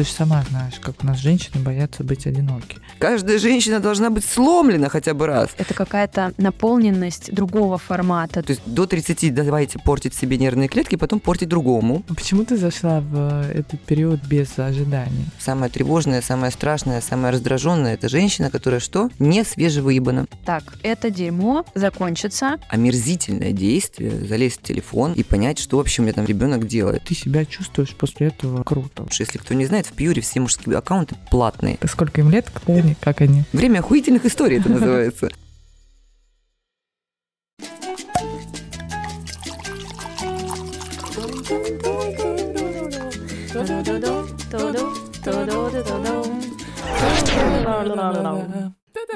[0.00, 2.78] ты же сама знаешь, как у нас женщины боятся быть одиноки.
[2.98, 5.50] Каждая женщина должна быть сломлена хотя бы раз.
[5.58, 8.42] Это какая-то наполненность другого формата.
[8.42, 12.02] То есть до 30 давайте портить себе нервные клетки, потом портить другому.
[12.08, 15.26] А почему ты зашла в этот период без ожиданий?
[15.38, 19.10] Самое тревожное, самое страшное, самое раздраженное– это женщина, которая что?
[19.18, 20.28] Не свежевыебана.
[20.46, 22.56] Так, это дерьмо закончится.
[22.70, 27.02] Омерзительное действие– залезть в телефон и понять, что вообще у меня там ребенок делает.
[27.04, 29.06] Ты себя чувствуешь после этого круто.
[29.18, 31.78] Если кто не знает, в Пьюре все мужские аккаунты платные.
[31.86, 33.44] Сколько им лет, кто они, как они?
[33.52, 35.30] Время охуительных историй это называется.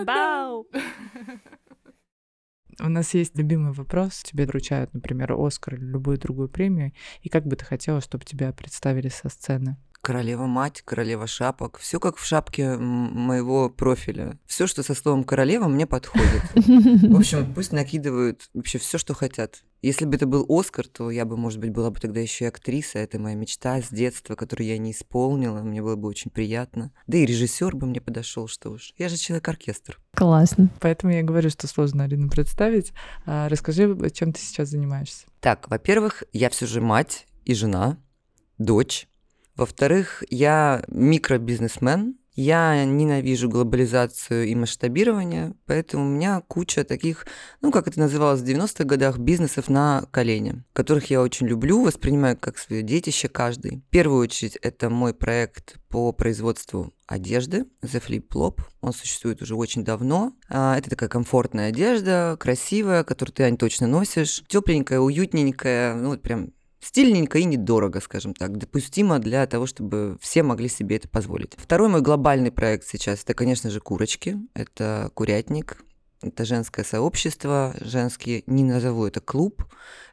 [0.05, 0.67] Бау!
[2.81, 4.23] У нас есть любимый вопрос.
[4.25, 6.93] Тебе вручают, например, Оскар или любую другую премию.
[7.23, 9.77] И как бы ты хотела, чтобы тебя представили со сцены?
[10.05, 11.79] Королева мать, королева шапок.
[11.79, 14.39] Все как в шапке моего профиля.
[14.45, 16.43] Все, что со словом королева, мне подходит.
[16.55, 19.65] В общем, пусть накидывают вообще все, что хотят.
[19.81, 22.49] Если бы это был Оскар, то я бы, может быть, была бы тогда еще и
[22.49, 22.99] актриса.
[22.99, 25.63] Это моя мечта с детства, которую я не исполнила.
[25.63, 26.93] Мне было бы очень приятно.
[27.07, 28.93] Да и режиссер бы мне подошел, что уж.
[28.99, 29.99] Я же человек-оркестр.
[30.15, 30.69] Классно.
[30.81, 32.93] Поэтому я говорю, что сложно Арину представить.
[33.25, 35.29] А, расскажи, чем ты сейчас занимаешься?
[35.41, 37.97] Так, во-первых, я все же мать и жена,
[38.59, 39.09] дочь.
[39.57, 47.27] Во-вторых, я микробизнесмен, я ненавижу глобализацию и масштабирование, поэтому у меня куча таких,
[47.61, 52.37] ну, как это называлось в 90-х годах, бизнесов на колене, которых я очень люблю, воспринимаю
[52.37, 53.85] как свое детище каждый.
[53.87, 58.63] В первую очередь, это мой проект по производству одежды The Flip Flop.
[58.81, 60.33] Он существует уже очень давно.
[60.49, 64.43] А, Это такая комфортная одежда, красивая, которую ты, Ань, точно носишь.
[64.49, 66.51] Тепленькая, уютненькая, ну, вот прям
[66.85, 71.55] Стильненько и недорого, скажем так, допустимо для того, чтобы все могли себе это позволить.
[71.57, 74.37] Второй мой глобальный проект сейчас это, конечно же, курочки.
[74.53, 75.79] Это курятник,
[76.21, 79.65] это женское сообщество, женский, не назову это клуб.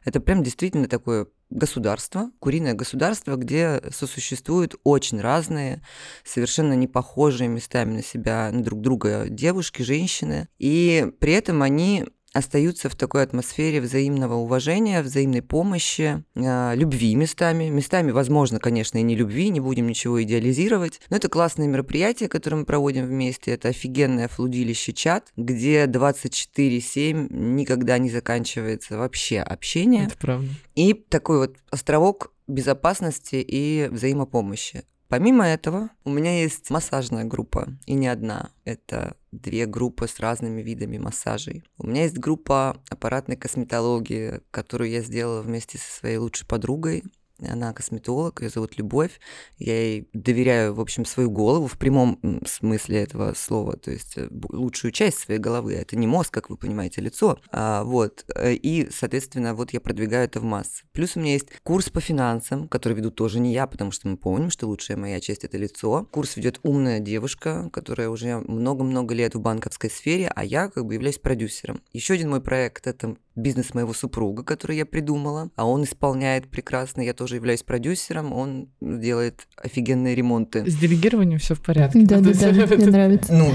[0.06, 5.82] Это прям действительно такое государство, куриное государство, где сосуществуют очень разные,
[6.24, 10.48] совершенно не похожие местами на себя, на друг друга девушки, женщины.
[10.58, 17.68] И при этом они остаются в такой атмосфере взаимного уважения, взаимной помощи, э, любви местами.
[17.68, 21.00] Местами, возможно, конечно, и не любви, не будем ничего идеализировать.
[21.10, 23.52] Но это классное мероприятие, которое мы проводим вместе.
[23.52, 30.06] Это офигенное флудилище чат, где 24-7 никогда не заканчивается вообще общение.
[30.06, 30.48] Это правда.
[30.74, 34.84] И такой вот островок безопасности и взаимопомощи.
[35.12, 38.48] Помимо этого, у меня есть массажная группа, и не одна.
[38.64, 41.64] Это две группы с разными видами массажей.
[41.76, 47.04] У меня есть группа аппаратной косметологии, которую я сделала вместе со своей лучшей подругой.
[47.48, 49.20] Она косметолог, ее зовут Любовь.
[49.58, 54.28] Я ей доверяю, в общем, свою голову в прямом смысле этого слова, то есть э,
[54.50, 55.74] лучшую часть своей головы.
[55.74, 57.38] Это не мозг, как вы понимаете, а лицо.
[57.50, 58.24] А, вот.
[58.34, 60.84] Э, и, соответственно, вот я продвигаю это в массы.
[60.92, 64.16] Плюс у меня есть курс по финансам, который веду тоже не я, потому что мы
[64.16, 66.06] помним, что лучшая моя часть– это лицо.
[66.10, 70.94] Курс ведет умная девушка, которая уже много-много лет в банковской сфере, а я как бы
[70.94, 71.82] являюсь продюсером.
[71.92, 77.00] Еще один мой проект– это бизнес моего супруга, который я придумала, а он исполняет прекрасно.
[77.00, 80.68] Я тоже являюсь продюсером, он делает офигенные ремонты.
[80.68, 82.00] С делегированием все в порядке.
[82.02, 83.32] Да, да, да, мне нравится.
[83.32, 83.52] Ну,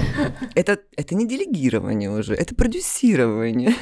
[0.54, 3.74] это, это не делегирование уже, это продюсирование.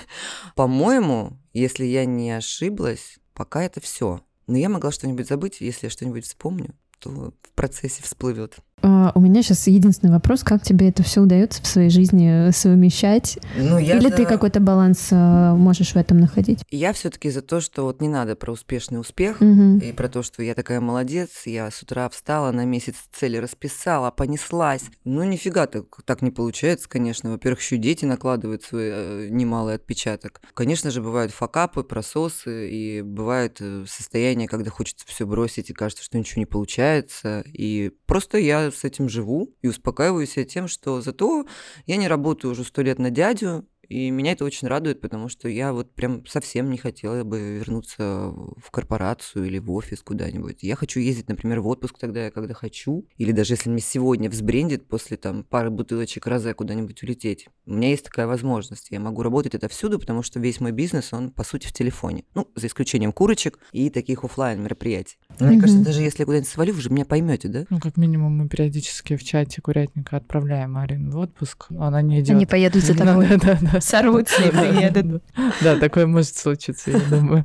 [0.54, 4.20] По-моему, если я не ошиблась, пока это все.
[4.46, 8.56] Но я могла что-нибудь забыть, если я что-нибудь вспомню, то в процессе всплывет.
[8.82, 13.38] А, у меня сейчас единственный вопрос, как тебе это все удается в своей жизни совмещать?
[13.56, 16.60] Ну, я Или за- ты какой-то баланс а, можешь в этом находить?
[16.70, 19.78] Я все-таки за то, что вот не надо про успешный успех, Мгм.
[19.78, 24.10] И про то, что я такая молодец, я с утра встала, на месяц цели расписала,
[24.10, 24.82] понеслась.
[25.04, 27.31] Ну, нифига так, так не получается, конечно.
[27.31, 30.41] Во-первых, еще дети накладывают свой э, немалый отпечаток.
[30.54, 36.04] Конечно же, бывают факапы, прососы, и бывает э, состояние, когда хочется все бросить, и кажется,
[36.04, 37.43] что ничего не получается.
[37.53, 41.46] И просто я с этим живу и успокаиваю себя тем, что зато
[41.87, 45.49] я не работаю уже сто лет на дядю, и меня это очень радует, потому что
[45.49, 50.62] я вот прям совсем не хотела бы вернуться в корпорацию или в офис куда-нибудь.
[50.62, 53.06] Я хочу ездить, например, в отпуск тогда, я когда хочу.
[53.17, 57.49] Или даже если мне сегодня взбрендит после там пары бутылочек розе куда-нибудь улететь.
[57.67, 58.88] У меня есть такая возможность.
[58.91, 62.25] Я могу работать это всюду, потому что весь мой бизнес, он по сути в телефоне.
[62.35, 65.19] Ну, за исключением курочек и таких оффлайн мероприятий.
[65.38, 67.65] Мне кажется, даже если я куда-нибудь свалю, вы же меня поймете, да?
[67.71, 71.67] Ну, как минимум, мы периодически в чате курятника отправляем Арину в отпуск.
[71.71, 72.37] Она не идет.
[72.37, 73.29] Они поедут за тобой.
[73.29, 73.75] Да, да, да.
[73.81, 75.23] Сорвутся и приедут.
[75.61, 77.44] Да, такое может случиться, я думаю.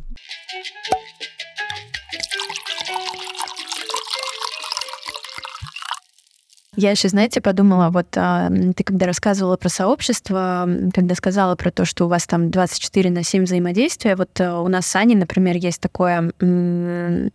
[6.82, 11.86] Я еще, знаете, подумала, вот а, ты когда рассказывала про сообщество, когда сказала про то,
[11.86, 15.58] что у вас там 24 на 7 взаимодействия, вот а, у нас с Аней, например,
[15.58, 17.30] есть такое, ну,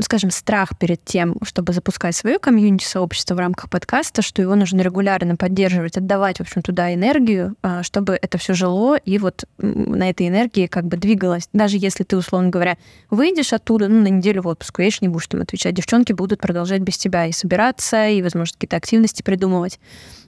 [0.00, 5.36] скажем, страх перед тем, чтобы запускать свое комьюнити-сообщество в рамках подкаста, что его нужно регулярно
[5.36, 10.28] поддерживать, отдавать, в общем, туда энергию, а, чтобы это все жило и вот на этой
[10.28, 11.48] энергии как бы двигалось.
[11.54, 12.76] Даже если ты, условно говоря,
[13.08, 16.82] выйдешь оттуда, ну, на неделю в отпуск, конечно, не будешь там отвечать, девчонки будут продолжать
[16.82, 19.78] без тебя и собираться, и, возможно, какие-то активности придумывать.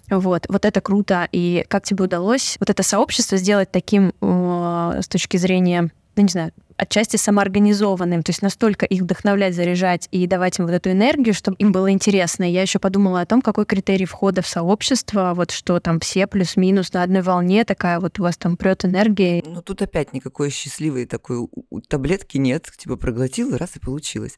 [0.09, 1.29] Вот, вот это круто.
[1.33, 6.29] И как тебе удалось вот это сообщество сделать таким э, с точки зрения, ну, не
[6.29, 11.35] знаю, отчасти самоорганизованным, то есть настолько их вдохновлять, заряжать и давать им вот эту энергию,
[11.35, 12.45] чтобы им было интересно.
[12.45, 16.93] Я еще подумала о том, какой критерий входа в сообщество, вот что там все плюс-минус
[16.93, 19.43] на одной волне, такая вот у вас там прет энергия.
[19.47, 21.49] Ну тут опять никакой счастливой такой
[21.89, 24.37] таблетки нет, типа проглотил, раз и получилось.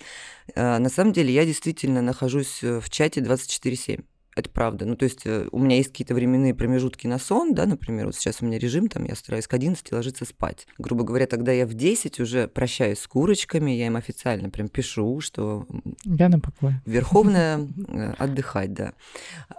[0.55, 4.05] А, на самом деле я действительно нахожусь э, в чате 24-7
[4.38, 4.85] это правда.
[4.87, 8.14] Ну, то есть э, у меня есть какие-то временные промежутки на сон, да, например, вот
[8.14, 10.67] сейчас у меня режим, там, я стараюсь к 11 ложиться спать.
[10.79, 15.20] Грубо говоря, тогда я в 10 уже прощаюсь с курочками, я им официально прям пишу,
[15.20, 15.67] что...
[16.05, 16.81] Я на покое.
[16.87, 18.94] Верховная э, отдыхать, да.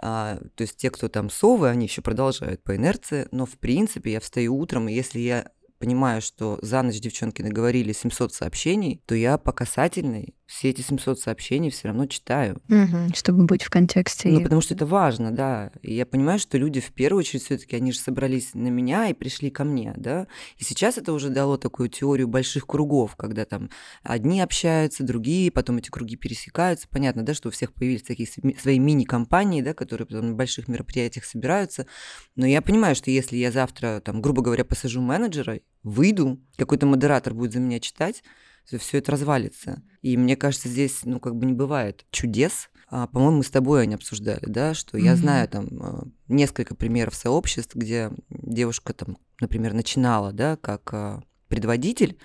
[0.02, 4.12] А, то есть те, кто там совы, они еще продолжают по инерции, но в принципе
[4.12, 9.14] я встаю утром, и если я понимаю, что за ночь девчонки наговорили 700 сообщений, то
[9.14, 12.60] я по касательной все эти 700 сообщений все равно читаю.
[12.68, 14.28] Угу, чтобы быть в контексте.
[14.30, 15.70] Ну, потому что это важно, да.
[15.80, 19.06] И я понимаю, что люди в первую очередь все таки они же собрались на меня
[19.06, 20.26] и пришли ко мне, да.
[20.58, 23.70] И сейчас это уже дало такую теорию больших кругов, когда там
[24.02, 26.88] одни общаются, другие, потом эти круги пересекаются.
[26.88, 28.28] Понятно, да, что у всех появились такие
[28.60, 31.86] свои мини-компании, да, которые потом на больших мероприятиях собираются.
[32.34, 37.34] Но я понимаю, что если я завтра, там, грубо говоря, посажу менеджера, выйду, какой-то модератор
[37.34, 38.24] будет за меня читать,
[38.66, 39.82] все это развалится.
[40.02, 42.70] И мне кажется, здесь, ну, как бы не бывает чудес.
[42.88, 45.02] А, по-моему, мы с тобой они обсуждали, да, что mm-hmm.
[45.02, 51.22] я знаю там а, несколько примеров сообществ, где девушка там, например, начинала, да, как а,
[51.48, 52.18] предводитель,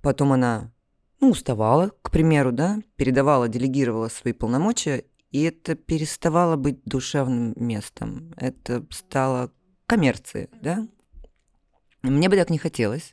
[0.00, 0.72] потом она,
[1.20, 8.34] ну, уставала, к примеру, да, передавала, делегировала свои полномочия, и это переставало быть душевным местом.
[8.36, 9.52] Это стало
[9.86, 10.86] коммерцией, да,
[12.02, 13.12] мне бы так не хотелось,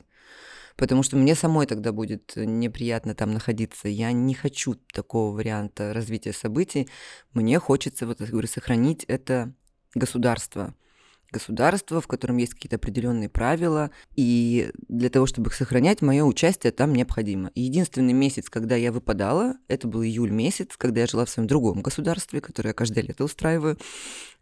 [0.80, 3.86] потому что мне самой тогда будет неприятно там находиться.
[3.86, 6.88] Я не хочу такого варианта развития событий.
[7.34, 9.52] Мне хочется, вот, говорю, сохранить это
[9.94, 10.74] государство–
[11.30, 16.72] государство, в котором есть какие-то определенные правила, и для того, чтобы их сохранять, мое участие
[16.72, 17.50] там необходимо.
[17.54, 21.82] Единственный месяц, когда я выпадала, это был июль месяц, когда я жила в своем другом
[21.82, 23.78] государстве, которое я каждое лето устраиваю.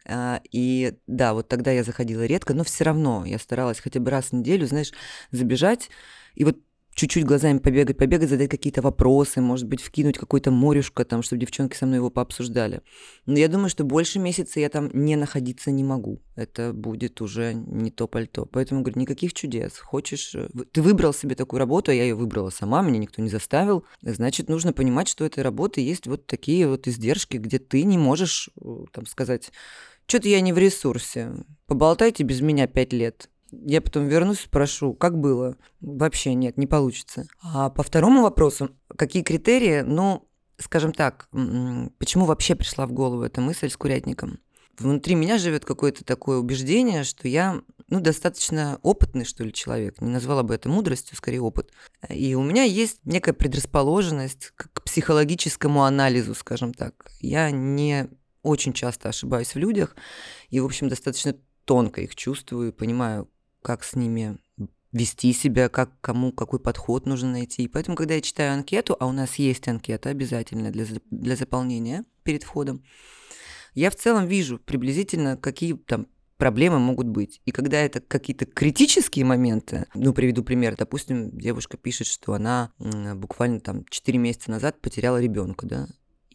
[0.05, 4.09] А, и да, вот тогда я заходила редко, но все равно я старалась хотя бы
[4.09, 4.91] раз в неделю, знаешь,
[5.31, 5.89] забежать
[6.39, 6.57] и вот
[6.99, 11.75] чуть-чуть глазами побегать, побегать, задать какие-то вопросы, может быть, вкинуть какой-то морюшко там, чтобы девчонки
[11.77, 12.81] со мной его пообсуждали.
[13.25, 16.21] Но я думаю, что больше месяца я там не находиться не могу.
[16.35, 18.45] Это будет уже не то пальто.
[18.45, 19.77] Поэтому, говорю, никаких чудес.
[19.77, 20.35] Хочешь...
[20.35, 23.85] Э, ты выбрал себе такую работу, а я ее выбрала сама, меня никто не заставил.
[24.01, 27.97] Значит, нужно понимать, что у этой работы есть вот такие вот издержки, где ты не
[27.97, 29.51] можешь, э, там, сказать,
[30.05, 31.31] что-то я не в ресурсе.
[31.65, 33.29] Поболтайте без меня пять лет.
[33.51, 35.57] Я потом вернусь, спрошу, как было?
[35.81, 37.27] Вообще нет, не получится.
[37.41, 39.81] А по второму вопросу, какие критерии?
[39.81, 41.29] Ну, скажем так,
[41.97, 44.39] почему вообще пришла в голову эта мысль с курятником?
[44.77, 49.99] Внутри меня живет какое-то такое убеждение, что я ну, достаточно опытный, что ли, человек.
[49.99, 51.71] Не назвала бы это мудростью, скорее опыт.
[52.07, 57.11] И у меня есть некая предрасположенность к психологическому анализу, скажем так.
[57.19, 58.07] Я не
[58.41, 59.95] очень часто ошибаюсь в людях,
[60.49, 61.35] и, в общем, достаточно
[61.65, 63.29] тонко их чувствую, понимаю,
[63.61, 64.37] как с ними
[64.91, 67.63] вести себя, как кому какой подход нужно найти.
[67.63, 72.05] И поэтому, когда я читаю анкету, а у нас есть анкета обязательно для, для заполнения
[72.23, 72.83] перед входом,
[73.75, 77.41] я в целом вижу приблизительно, какие там проблемы могут быть.
[77.45, 83.59] И когда это какие-то критические моменты, ну, приведу пример, допустим, девушка пишет, что она буквально
[83.59, 85.87] там 4 месяца назад потеряла ребенка, да,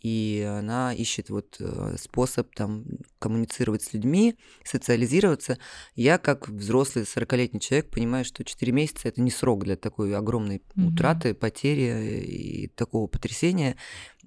[0.04, 2.84] и она ищет вот э, способ там
[3.18, 5.56] коммуницировать с людьми, социализироваться.
[5.94, 10.58] Я, как взрослый 40-летний человек, понимаю, что 4 месяца– это не срок для такой огромной
[10.58, 10.88] mm-hmm.
[10.88, 13.76] утраты, потери и такого потрясения.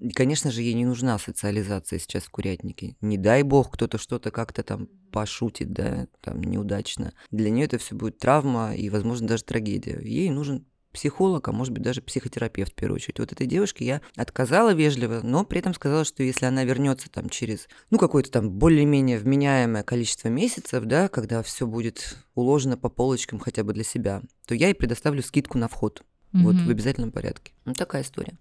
[0.00, 2.96] И, конечно же, ей не нужна социализация сейчас в курятнике.
[3.00, 7.12] Не дай бог, кто-то что-то как-то там пошутит, да, там неудачно.
[7.30, 10.00] Для нее это все будет травма и, возможно, даже трагедия.
[10.02, 13.18] Ей нужен психолог, а может быть даже психотерапевт в первую очередь.
[13.18, 17.28] Вот этой девушке я отказала вежливо, но при этом сказала, что если она вернется там
[17.28, 23.38] через, ну, какое-то там более-менее вменяемое количество месяцев, да, когда все будет уложено по полочкам
[23.38, 26.02] хотя бы для себя, то я ей предоставлю скидку на вход.
[26.32, 26.42] Mm-hmm.
[26.42, 27.52] Вот в обязательном порядке.
[27.64, 28.36] Ну, такая история.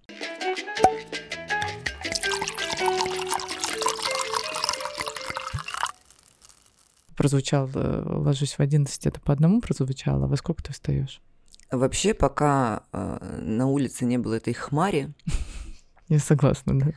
[7.17, 11.19] прозвучал э, «ложусь в 11», это по одному прозвучало, а во сколько ты встаешь?
[11.71, 15.13] Вообще, пока э, на улице не было этой хмари,
[16.09, 16.91] Я согласна, да.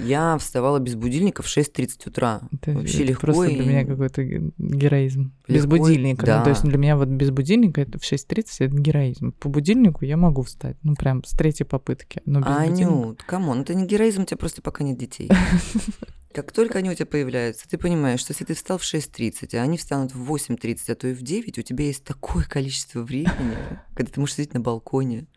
[0.00, 2.40] я вставала без будильника в 6.30 утра.
[2.52, 5.32] Это, Вообще это легко просто и- для меня какой-то ге- героизм.
[5.46, 6.38] без Легко и- будильника.
[6.38, 6.68] ну, то есть да.
[6.70, 9.30] для меня вот без будильника это в 6.30 это героизм.
[9.38, 12.20] По будильнику я могу встать, ну прям с третьей попытки.
[12.26, 12.48] Но без.
[12.48, 15.30] Анют, come on, это не героизм, у тебя просто пока нет детей.
[16.36, 19.62] Как только они у тебя появляются, ты понимаешь, что если ты встал в 6.30, а
[19.62, 23.56] они встанут в 8.30, а то и в 9, у тебя есть такое количество времени,
[23.96, 25.28] когда ты можешь сидеть на балконе,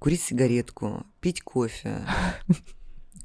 [0.00, 2.04] курить сигаретку, пить кофе,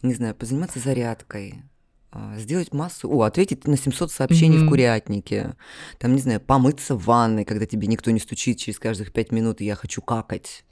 [0.04, 1.64] не знаю, позаниматься зарядкой,
[2.12, 3.10] а, сделать массу...
[3.10, 4.70] О, ответить на 700 сообщений в Мгм.
[4.70, 5.56] курятнике,
[5.98, 9.60] там, не знаю, помыться в ванной, когда тебе никто не стучит через каждых 5 минут,
[9.60, 10.66] и я хочу какать.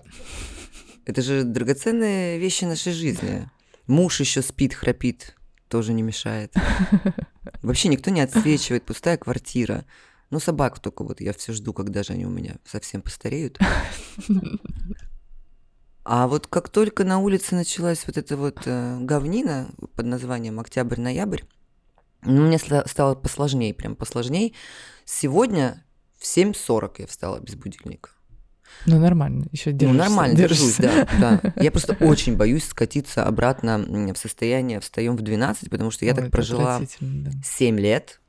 [1.05, 3.50] Это же драгоценные вещи нашей жизни.
[3.88, 5.36] Муж еще спит, храпит,
[5.74, 6.53] тоже не мешает.
[7.63, 9.86] Вообще никто не отсвечивает, пустая квартира.
[10.30, 13.58] Ну, собак только вот я все жду, когда же они у меня совсем постареют.
[16.03, 21.42] А вот как только на улице началась вот эта вот э, говнина под названием «Октябрь-ноябрь»,
[22.22, 24.53] ну, мне стало посложнее, прям посложнее.
[25.06, 25.84] Сегодня
[26.20, 28.12] в 7.40 я встала без будильника.
[28.86, 30.03] Ну нормально, еще Ну, держишься.
[30.10, 31.08] нормально, держусь, держишься.
[31.20, 31.53] да, да.
[31.63, 36.22] Я просто очень боюсь скатиться обратно в состояние «встаем в 12», потому что я Ой,
[36.22, 37.32] так прожила да.
[37.43, 38.20] 7 лет.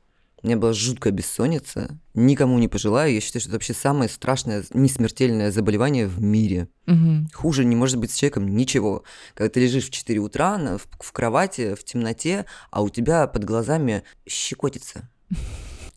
[0.41, 1.97] У меня была жуткая бессонница.
[2.13, 3.11] Никому не пожелаю.
[3.11, 6.67] Я считаю, что это вообще самое страшное, несмертельное заболевание в мире.
[6.85, 7.29] Мгм.
[7.33, 9.03] Хуже не может быть с человеком ничего.
[9.33, 13.43] Когда ты лежишь в 4 утра в, в кровати, в темноте, а у тебя под
[13.43, 15.09] глазами щекотится.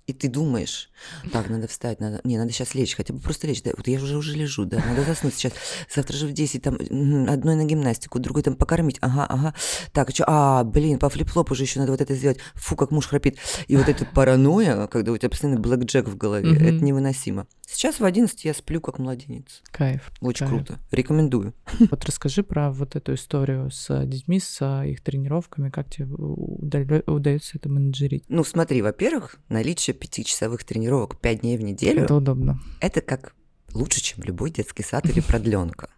[0.08, 0.88] И ты думаешь,
[1.32, 4.00] так, надо встать, надо, не, надо сейчас лечь, хотя бы просто лечь, да, вот я
[4.00, 5.52] уже уже лежу, да, надо заснуть сейчас,
[5.94, 9.52] завтра же в 10, там, одной на гимнастику, другой там покормить, ага, ага,
[9.92, 13.06] так, что, а, блин, по флип-флопу уже еще надо вот это сделать, фу, как муж
[13.06, 13.36] храпит,
[13.66, 16.66] и вот эта паранойя, когда у тебя постоянно блэк Джек в голове, Мгм.
[16.66, 17.46] это невыносимо.
[17.70, 20.10] Сейчас в 11 я сплю как младенец, Кайф.
[20.22, 20.50] очень кайф.
[20.66, 21.52] круто, рекомендую.
[21.90, 27.58] Вот расскажи про вот эту историю с детьми, с а, их тренировками, как тебе удается
[27.58, 28.24] это менеджерить?
[28.28, 32.58] Ну, смотри, во-первых, наличие пятичасовых тренировок 5 дней в неделю Это удобно.
[32.80, 33.34] это как
[33.74, 35.90] лучше, чем любой детский сад или продленка.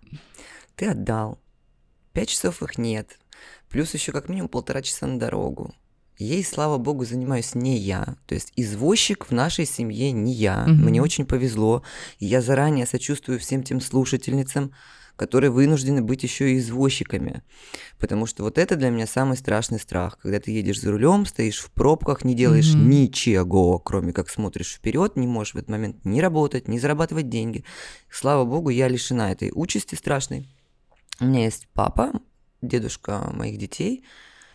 [0.74, 1.38] Ты отдал,
[2.14, 3.16] 5 часов их нет,
[3.68, 5.72] плюс еще как минимум полтора часа на дорогу.
[6.20, 8.14] Ей, слава богу, занимаюсь не я.
[8.26, 10.66] То есть извозчик в нашей семье не я.
[10.66, 10.84] Мгм.
[10.84, 11.82] Мне очень повезло.
[12.18, 14.74] И я заранее сочувствую всем тем слушательницам,
[15.16, 17.42] которые вынуждены быть еще и извозчиками.
[17.98, 20.18] Потому что вот это для меня самый страшный страх.
[20.20, 22.90] Когда ты едешь за рулем, стоишь в пробках, не делаешь Мгм.
[22.90, 27.64] ничего, кроме как смотришь вперед, не можешь в этот момент ни работать, ни зарабатывать деньги.
[28.10, 30.46] Слава богу, я лишена этой участи страшной.
[31.18, 32.12] У меня есть папа,
[32.60, 34.04] дедушка моих детей,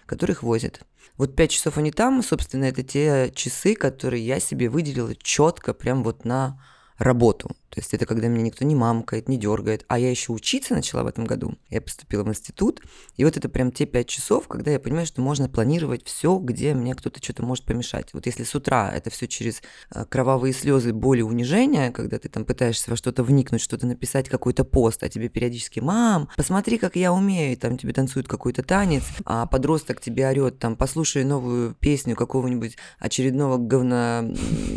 [0.06, 0.82] которых возят.
[1.18, 6.04] Вот пять часов они там, собственно, это те часы, которые я себе выделила четко прям
[6.04, 6.62] вот на
[6.98, 7.56] работу.
[7.76, 9.84] То есть это когда меня никто не мамкает, не дергает.
[9.90, 11.56] А я еще учиться начала в этом году.
[11.70, 12.82] Я поступила в институт.
[13.18, 16.74] И вот это прям те пять часов, когда я понимаю, что можно планировать все, где
[16.74, 18.14] мне кто-то что-то может помешать.
[18.14, 19.62] Вот если с утра это все через
[19.94, 24.64] э, кровавые слезы, боли, унижения, когда ты там пытаешься во что-то вникнуть, что-то написать, какой-то
[24.64, 29.04] пост, а тебе периодически «Мам, посмотри, как я умею», и там тебе танцует какой-то танец,
[29.26, 34.26] а подросток тебе орет там «Послушай новую песню какого-нибудь очередного говна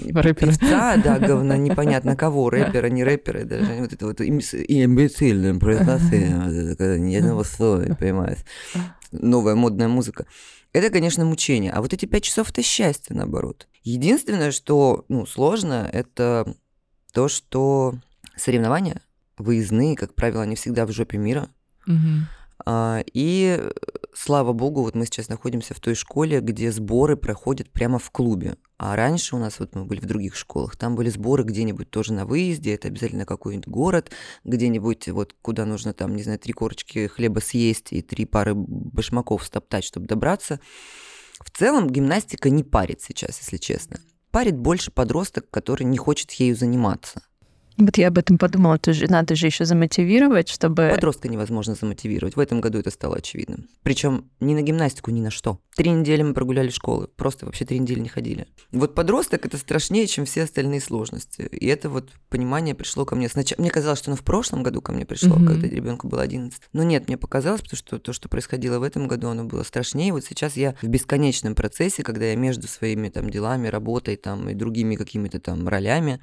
[0.08, 0.34] Рэпера.
[0.34, 6.98] певца, да, говна непонятно кого, рэпера, не рэпера, даже вот это вот имбецильное произношение, когда
[6.98, 8.38] ни одного слова не понимаешь.
[9.12, 10.26] Новая модная музыка.
[10.72, 11.72] Это, конечно, мучение.
[11.72, 13.68] А вот эти пять часов это счастье, наоборот.
[13.82, 16.54] Единственное, что ну, сложно, это
[17.12, 17.94] то, что
[18.36, 19.00] соревнования
[19.38, 21.48] выездные, как правило, они всегда в жопе мира.
[21.86, 22.28] Мгм.
[22.64, 23.70] А, И э,
[24.14, 28.56] слава богу, вот мы сейчас находимся в той школе, где сборы проходят прямо в клубе.
[28.76, 32.12] А раньше у нас, вот мы были в других школах, там были сборы где-нибудь тоже
[32.12, 34.10] на выезде, это обязательно какой-нибудь город,
[34.44, 39.44] где-нибудь вот куда нужно там, не знаю, три корочки хлеба съесть и три пары башмаков
[39.44, 40.60] стоптать, чтобы добраться.
[41.40, 44.00] В целом гимнастика не парит сейчас, если честно.
[44.30, 47.22] Парит больше подросток, который не хочет ею заниматься.
[47.78, 50.90] Вот я об этом подумала, тоже надо же еще замотивировать, чтобы...
[50.92, 52.34] Подростка невозможно замотивировать.
[52.34, 53.68] В этом году это стало очевидным.
[53.84, 55.60] Причем ни на гимнастику, ни на что.
[55.76, 57.06] Три недели мы прогуляли школы.
[57.06, 58.48] Просто вообще три недели не ходили.
[58.72, 61.42] Вот подросток это страшнее, чем все остальные сложности.
[61.42, 63.28] И это вот понимание пришло ко мне.
[63.28, 65.46] Сначала мне казалось, что оно в прошлом году ко мне пришло, Мгм.
[65.46, 66.60] когда ребенку было 11.
[66.72, 70.12] Но нет, мне показалось, потому что то, что происходило в этом году, оно было страшнее.
[70.12, 74.54] Вот сейчас я в бесконечном процессе, когда я между своими там делами, работой там и
[74.54, 76.18] другими какими-то там ролями,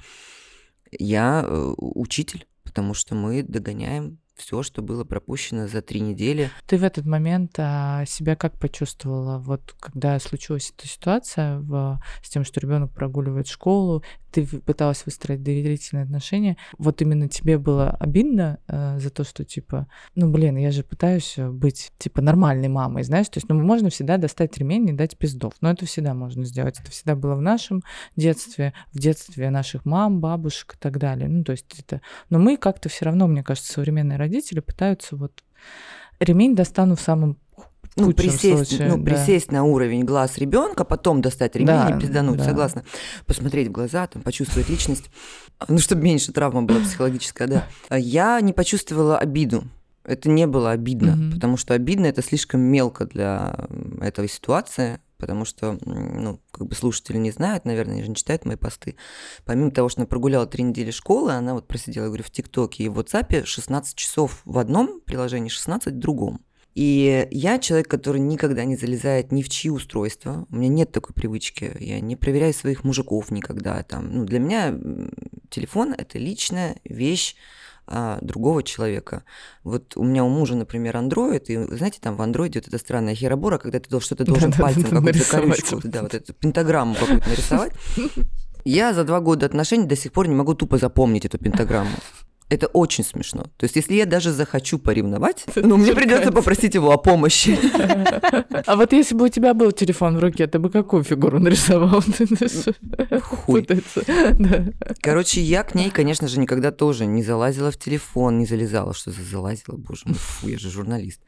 [0.90, 6.50] я э, учитель, потому что мы догоняем все, что было пропущено за три недели.
[6.66, 9.38] Ты в этот момент а, себя как почувствовала?
[9.38, 14.04] Вот когда случилась эта ситуация в, с тем, что ребенок прогуливает школу,
[14.36, 16.58] ты пыталась выстроить доверительные отношения.
[16.76, 21.36] Вот именно тебе было обидно э, за то, что типа, ну блин, я же пытаюсь
[21.38, 25.54] быть типа нормальной мамой, знаешь, то есть, ну можно всегда достать ремень и дать пиздов,
[25.62, 27.82] но это всегда можно сделать, это всегда было в нашем
[28.14, 31.30] детстве, в детстве наших мам, бабушек и так далее.
[31.30, 35.44] Ну то есть это, но мы как-то все равно, мне кажется, современные родители пытаются вот
[36.20, 37.38] ремень достану в самом
[37.96, 39.04] ну, присесть, случае, ну, да.
[39.04, 42.44] присесть на уровень глаз ребенка, потом достать ремень да, и пиздануть, да.
[42.44, 42.84] согласна.
[43.26, 45.10] Посмотреть в глаза, там, почувствовать личность,
[45.68, 47.96] ну, чтобы меньше травма была психологическая, да.
[47.96, 49.64] Я не почувствовала обиду.
[50.04, 51.32] Это не было обидно, mm-hmm.
[51.32, 53.66] потому что обидно это слишком мелко для
[54.00, 58.44] этой ситуации, потому что, ну, как бы слушатели не знают, наверное, они же не читают
[58.44, 58.96] мои посты.
[59.44, 62.88] Помимо того, что она прогуляла три недели школы, она вот просидела, говорю, в ТикТоке и
[62.88, 66.40] в WhatsApp 16 часов в одном приложении, 16 в другом.
[66.76, 70.46] И я человек, который никогда не залезает ни в чьи устройства.
[70.50, 71.74] У меня нет такой привычки.
[71.80, 73.82] Я не проверяю своих мужиков никогда.
[73.82, 74.12] Там.
[74.12, 74.78] Ну, для меня
[75.48, 77.34] телефон– это личная вещь
[77.86, 79.24] а, другого человека.
[79.64, 83.14] Вот у меня у мужа, например, андроид, и знаете, там в андроиде вот эта странная
[83.14, 87.72] херобора, когда ты что-то должен пальцем какую-то колючку, да, вот эту пентаграмму какую-то нарисовать.
[88.64, 91.96] Я за два года отношений до сих пор не могу тупо запомнить эту пентаграмму.
[92.48, 93.42] Это очень смешно.
[93.56, 97.58] То есть, если я даже захочу поревновать, ну, мне придется попросить его о помощи.
[98.66, 102.02] А вот если бы у тебя был телефон в руке, ты бы какую фигуру нарисовал?
[103.22, 103.66] Хуй.
[105.00, 108.94] Короче, я к ней, конечно же, никогда тоже не залазила в телефон, не залезала.
[108.94, 109.76] Что за залазила?
[109.76, 111.20] Боже мой, фу, я же журналист.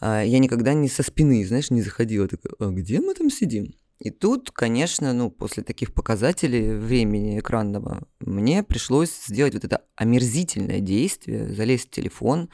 [0.00, 2.28] А, я никогда не со спины, знаешь, не заходила.
[2.28, 3.74] Такая, а где мы там сидим?
[4.00, 10.80] И тут, конечно, ну, после таких показателей времени экранного, мне пришлось сделать вот это омерзительное
[10.80, 12.48] действие, залезть в телефон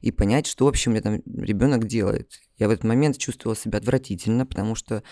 [0.00, 2.40] и понять, что вообще у меня там ребенок делает.
[2.56, 5.02] Я в этот момент чувствовала себя отвратительно, потому что,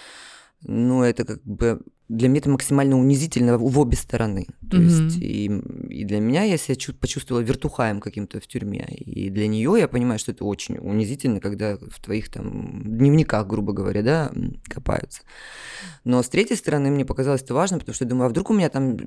[0.62, 4.46] ну, это как бы для меня это максимально унизительно в обе стороны.
[4.70, 5.04] То mm-hmm.
[5.04, 5.46] есть и,
[5.88, 8.84] и для меня я себя чуть почувствовала вертухаем каким-то в тюрьме.
[8.94, 13.72] И для нее я понимаю, что это очень унизительно, когда в твоих там дневниках, грубо
[13.72, 14.32] говоря, да,
[14.68, 15.22] копаются.
[16.04, 18.54] Но с третьей стороны, мне показалось это важно, потому что я думаю, а вдруг у
[18.54, 18.98] меня там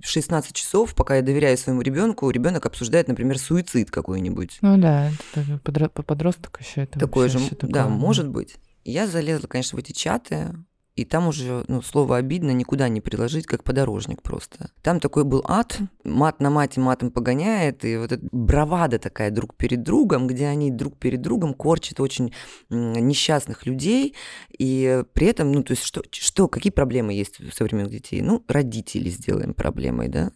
[0.00, 4.58] 16 часов, пока я доверяю своему ребенку, ребенок обсуждает, например, суицид какой-нибудь.
[4.60, 7.00] Ну да, это подросток еще это.
[7.00, 8.56] Такое же, такое, да, может быть.
[8.84, 10.54] Я залезла, конечно, в эти чаты,
[10.96, 14.70] и там уже, ну, слово обидно никуда не приложить, как подорожник просто.
[14.82, 19.56] Там такой был ад, мат на мате матом погоняет, и вот эта бравада такая друг
[19.56, 22.32] перед другом, где они друг перед другом корчат очень
[22.70, 24.14] несчастных людей,
[24.56, 28.22] и при этом, ну, то есть что, что какие проблемы есть у современных детей?
[28.22, 30.30] Ну, родители сделаем проблемой, да?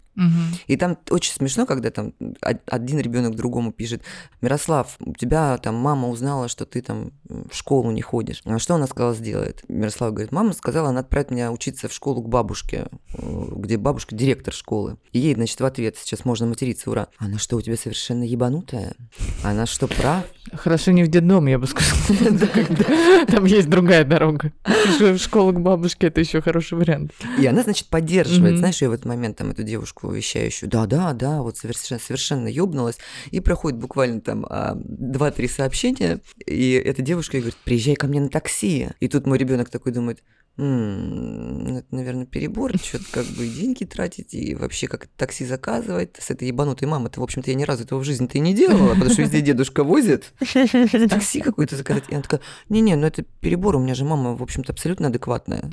[0.66, 4.02] И там очень смешно, когда там один ребенок другому пишет,
[4.40, 8.42] Мирослав, у тебя там мама узнала, что ты там в школу не ходишь.
[8.44, 9.64] А что она сказала сделает?
[9.68, 14.14] Мирослав говорит, мама сказала, она отправит меня учиться в школу к бабушке, э, где бабушка
[14.14, 14.96] директор школы.
[15.12, 17.08] И ей, значит, в ответ, сейчас можно материться, ура.
[17.18, 18.94] Она что, у тебя совершенно ебанутая?
[19.42, 20.24] Она что, прав?
[20.52, 22.38] Хорошо не в детдом, я бы сказала.
[23.26, 24.52] Там есть другая дорога.
[24.98, 27.12] В школу к бабушке это еще хороший вариант.
[27.38, 31.42] И она, значит, поддерживает, знаешь, я в этот момент там эту девушку вещающую, да-да, да,
[31.42, 32.98] вот совершенно, совершенно ёбнулась.
[33.30, 38.28] И проходит буквально там а, два-три сообщения, и эта девушка говорит, приезжай ко мне на
[38.28, 38.90] такси.
[39.00, 40.22] И тут мой ребенок такой думает,
[40.58, 46.30] м-м, это, наверное, перебор, что-то как бы деньги тратить и вообще как такси заказывать с
[46.30, 47.10] этой ебанутой мамой.
[47.14, 49.84] В общем-то, я ни разу этого в жизни-то и не делала, потому что везде дедушка
[49.84, 50.32] возит.
[51.10, 52.04] Такси какое-то заказать.
[52.08, 55.70] И она такая, не-не, ну это перебор, у меня же мама, в общем-то, абсолютно адекватная.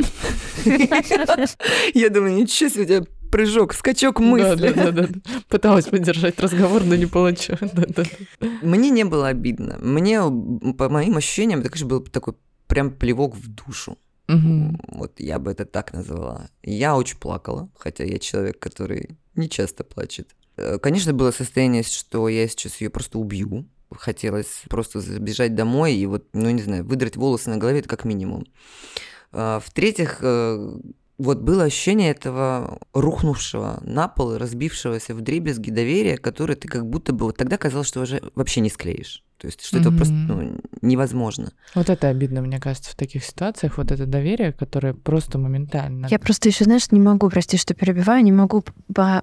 [1.93, 4.69] Я думаю, ничего себе, у тебя прыжок, скачок мысли.
[4.69, 5.19] Да, да, да, да.
[5.49, 7.71] Пыталась поддержать разговор, но не получилось.
[7.73, 8.03] Да, да.
[8.61, 9.77] Мне не было обидно.
[9.81, 10.21] Мне,
[10.73, 12.35] по моим ощущениям, это, конечно, был такой
[12.67, 13.97] прям плевок в душу.
[14.29, 14.79] Угу.
[14.87, 16.47] Вот я бы это так назвала.
[16.63, 20.29] Я очень плакала, хотя я человек, который не часто плачет.
[20.55, 23.65] Э, конечно, было состояние, что я сейчас ее просто убью.
[23.91, 28.05] Хотелось просто забежать домой и вот, ну не знаю, выдрать волосы на голове, это как
[28.05, 28.45] минимум.
[29.33, 30.77] А, в-третьих, э,
[31.17, 36.85] вот было ощущение этого рухнувшего на пол и разбившегося в дребезги доверия, которое ты как
[36.85, 39.23] будто бы вот тогда казалось, что уже вообще не склеишь.
[39.37, 39.81] То есть, что mm-hmm.
[39.81, 41.51] это просто ну, невозможно.
[41.73, 46.07] Вот это обидно, мне кажется, в таких ситуациях, вот это доверие, которое просто моментально.
[46.09, 48.63] Я просто еще, знаешь, не могу, прости, что перебиваю, не могу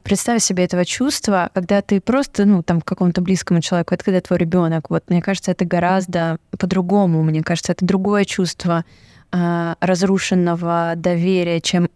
[0.02, 4.20] представить себе этого чувства, когда ты просто, ну, там, к какому-то близкому человеку, это когда
[4.20, 4.90] твой ребенок.
[4.90, 8.84] Вот, мне кажется, это гораздо по-другому, мне кажется, это другое чувство
[9.32, 11.88] а, разрушенного доверия, чем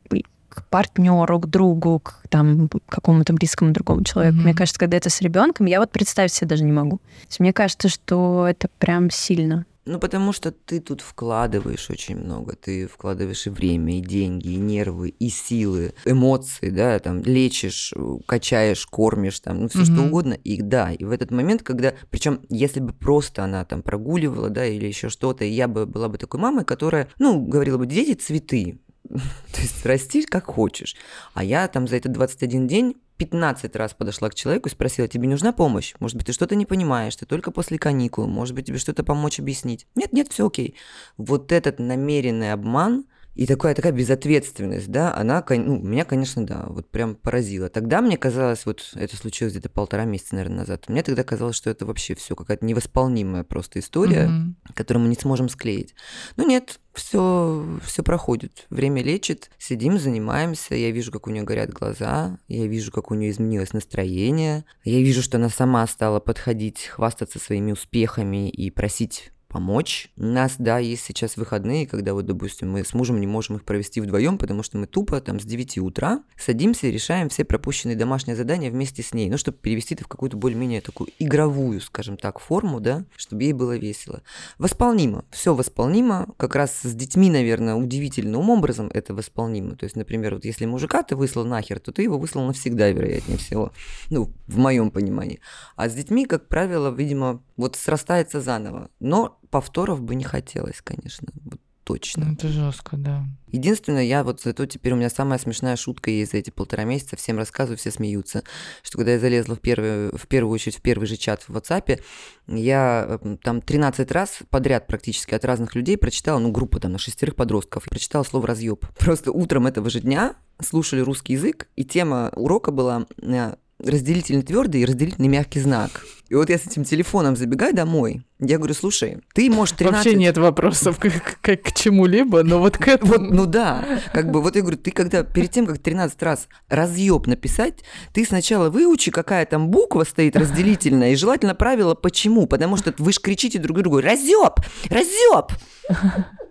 [0.48, 4.38] к партнеру, к другу, к там какому-то близкому другому человеку.
[4.38, 4.42] Mm-hmm.
[4.42, 6.98] Мне кажется, когда это с ребенком, я вот представить себе даже не могу.
[7.38, 9.66] мне кажется, что это прям сильно.
[9.86, 12.56] Ну, потому что ты тут вкладываешь очень много.
[12.56, 17.94] Ты вкладываешь и время, и деньги, и нервы, и силы, эмоции, да, там, лечишь,
[18.26, 19.94] качаешь, кормишь, там, ну, все mm-hmm.
[19.94, 20.32] что угодно.
[20.32, 24.66] И да, и в этот момент, когда, причем, если бы просто она там прогуливала, да,
[24.66, 28.80] или еще что-то, я бы была бы такой мамой, которая, ну, говорила бы, дети цветы,
[29.52, 30.96] то есть расти как хочешь.
[31.34, 35.28] А я там за этот 21 день 15 раз подошла к человеку и спросила, тебе
[35.28, 35.94] нужна помощь?
[36.00, 39.40] Может быть, ты что-то не понимаешь, ты только после каникул, может быть, тебе что-то помочь
[39.40, 39.86] объяснить?
[39.94, 40.76] Нет, нет, все окей.
[41.16, 43.06] Вот этот намеренный обман–
[43.36, 47.68] и такая, такая безответственность, да, она, ну, меня, конечно, да, вот прям поразила.
[47.68, 51.68] Тогда мне казалось, вот это случилось где-то полтора месяца, наверное, назад, мне тогда казалось, что
[51.68, 54.72] это вообще все какая-то невосполнимая просто история, mm-hmm.
[54.74, 55.94] которую мы не сможем склеить.
[56.36, 61.70] Но нет, все, все проходит, время лечит, сидим, занимаемся, я вижу, как у нее горят
[61.70, 66.86] глаза, я вижу, как у нее изменилось настроение, я вижу, что она сама стала подходить,
[66.86, 70.10] хвастаться своими успехами и просить помочь.
[70.18, 73.64] У нас, да, есть сейчас выходные, когда вот, допустим, мы с мужем не можем их
[73.64, 77.96] провести вдвоем, потому что мы тупо там с 9 утра садимся и решаем все пропущенные
[77.96, 82.18] домашние задания вместе с ней, ну, чтобы перевести это в какую-то более-менее такую игровую, скажем
[82.18, 84.22] так, форму, да, чтобы ей было весело.
[84.58, 89.74] Восполнимо, все восполнимо, как раз с детьми, наверное, удивительным образом это восполнимо.
[89.76, 93.38] То есть, например, вот если мужика ты выслал нахер, то ты его выслал навсегда, вероятнее
[93.38, 93.72] всего,
[94.10, 95.40] ну, в моем понимании.
[95.76, 98.90] А с детьми, как правило, видимо, вот срастается заново.
[99.00, 101.28] Но повторов бы не хотелось, конечно.
[101.44, 102.26] Вот точно.
[102.26, 103.24] Ну, это жестко, да.
[103.52, 107.16] Единственное, я вот зато теперь у меня самая смешная шутка есть за эти полтора месяца,
[107.16, 108.42] всем рассказываю, все смеются,
[108.82, 112.00] что когда я залезла в, первый, в первую очередь в первый же чат в WhatsApp,
[112.48, 117.36] я там 13 раз подряд практически от разных людей прочитала, ну, группа там на шестерых
[117.36, 118.84] подростков, прочитала слово «разъеб».
[118.98, 124.82] Просто утром этого же дня слушали русский язык, и тема урока была э, разделительный твердый
[124.82, 126.04] и разделительный мягкий знак.
[126.28, 130.04] И вот я с этим телефоном забегаю домой, я говорю, слушай, ты можешь 13...
[130.04, 133.12] Вообще нет вопросов к, к, к чему-либо, но вот к этому...
[133.12, 136.48] Вот, ну да, как бы, вот я говорю, ты когда перед тем, как 13 раз
[136.68, 142.76] разъеб написать, ты сначала выучи, какая там буква стоит разделительная, и желательно правило почему, потому
[142.76, 144.54] что вы же кричите друг другу, разъеб,
[144.90, 145.52] разъеб.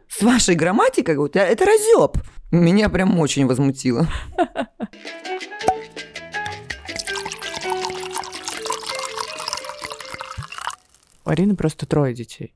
[0.07, 2.17] С вашей грамматикой это разъеб.
[2.51, 4.07] Меня прям очень возмутило.
[11.25, 12.53] У Арины просто трое детей.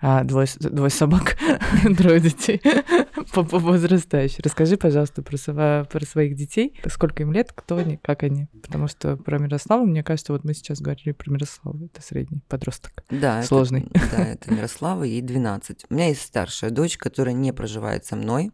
[0.00, 1.38] А, двое, двое собак,
[1.96, 2.60] трое детей
[3.32, 4.42] по, по возрастающей.
[4.42, 6.78] Расскажи, пожалуйста, про, про своих детей.
[6.88, 8.48] Сколько им лет, кто они, как они?
[8.62, 11.86] Потому что про Мирославу, мне кажется, вот мы сейчас говорили про Мирославу.
[11.86, 13.04] Это средний подросток.
[13.10, 13.42] Да.
[13.42, 13.88] Сложный.
[13.94, 15.86] Это, да, это Мирослава, ей 12.
[15.88, 18.50] У меня есть старшая дочь, которая не проживает со мной.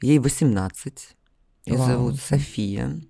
[0.00, 1.16] Ей 18.
[1.66, 1.86] Ее Вау.
[1.86, 3.00] зовут София.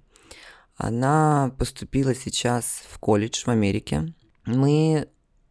[0.77, 4.15] Она поступила сейчас в колледж в Америке.
[4.47, 5.09] Мы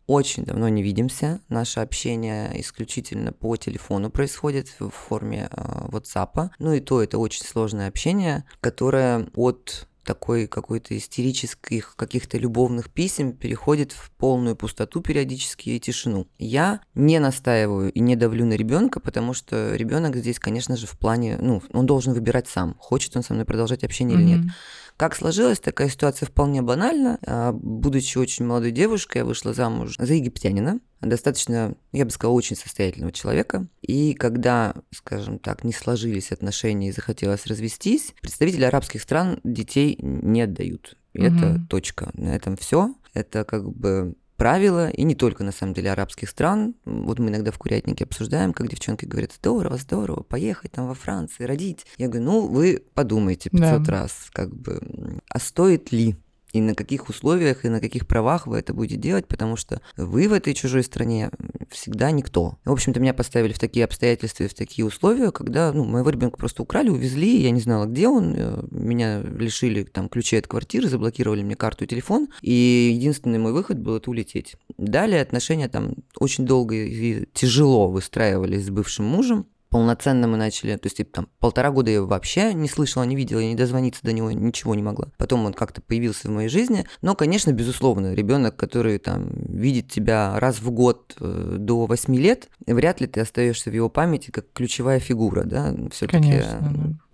[0.08, 1.42] очень давно не видимся.
[1.50, 6.50] Наше общение исключительно по телефону происходит в форме э, WhatsApp.
[6.60, 13.34] Ну и то это очень сложное общение, которое от такой какой-то истерических каких-то любовных писем
[13.34, 16.28] переходит в полную пустоту периодически и тишину.
[16.40, 20.98] Я не настаиваю и не давлю на ребенка, потому что ребенок здесь, конечно же, в
[20.98, 24.22] плане, ну, он должен выбирать сам, хочет он со мной продолжать общение mm-hmm.
[24.22, 24.54] или нет.
[24.98, 27.20] Как сложилась такая ситуация вполне банально.
[27.26, 32.56] А, будучи очень молодой девушкой, я вышла замуж за египтянина, достаточно, я бы сказала, очень
[32.56, 33.68] состоятельного человека.
[33.82, 40.42] И когда, скажем так, не сложились отношения и захотелось развестись, представители арабских стран детей не
[40.42, 40.98] отдают.
[41.14, 41.28] И угу.
[41.28, 42.10] это точка.
[42.14, 42.96] На этом все.
[43.14, 46.76] Это как бы правила, и не только, на самом деле, арабских стран.
[46.86, 51.44] Вот мы иногда в курятнике обсуждаем, как девчонки говорят, здорово, здорово, поехать там во Франции,
[51.44, 51.86] родить.
[51.98, 53.92] Я говорю, ну, вы подумайте 500 да.
[53.92, 54.80] раз, как бы,
[55.28, 56.16] а стоит ли?
[56.54, 60.28] И на каких условиях и на каких правах вы это будете делать, потому что вы
[60.28, 61.30] в этой чужой стране
[61.70, 62.58] всегда никто.
[62.64, 66.38] В общем-то, меня поставили в такие обстоятельства и в такие условия, когда ну, моего ребенка
[66.38, 70.88] просто украли, увезли, я не знала, где он, э, меня лишили там ключей от квартиры,
[70.88, 74.56] заблокировали мне карту и телефон, и единственный мой выход был это улететь.
[74.78, 80.88] Далее отношения там очень долго и тяжело выстраивались с бывшим мужем, полноценно мы начали, то
[80.88, 84.32] есть там полтора года я вообще не слышала, не видела, я не дозвониться до него
[84.32, 85.10] ничего не могла.
[85.18, 90.40] Потом он как-то появился в моей жизни, но, конечно, безусловно, ребенок, который там видит тебя
[90.40, 94.46] раз в год э, до 8 лет, вряд ли ты остаешься в его памяти как
[94.54, 96.44] ключевая фигура, да, все-таки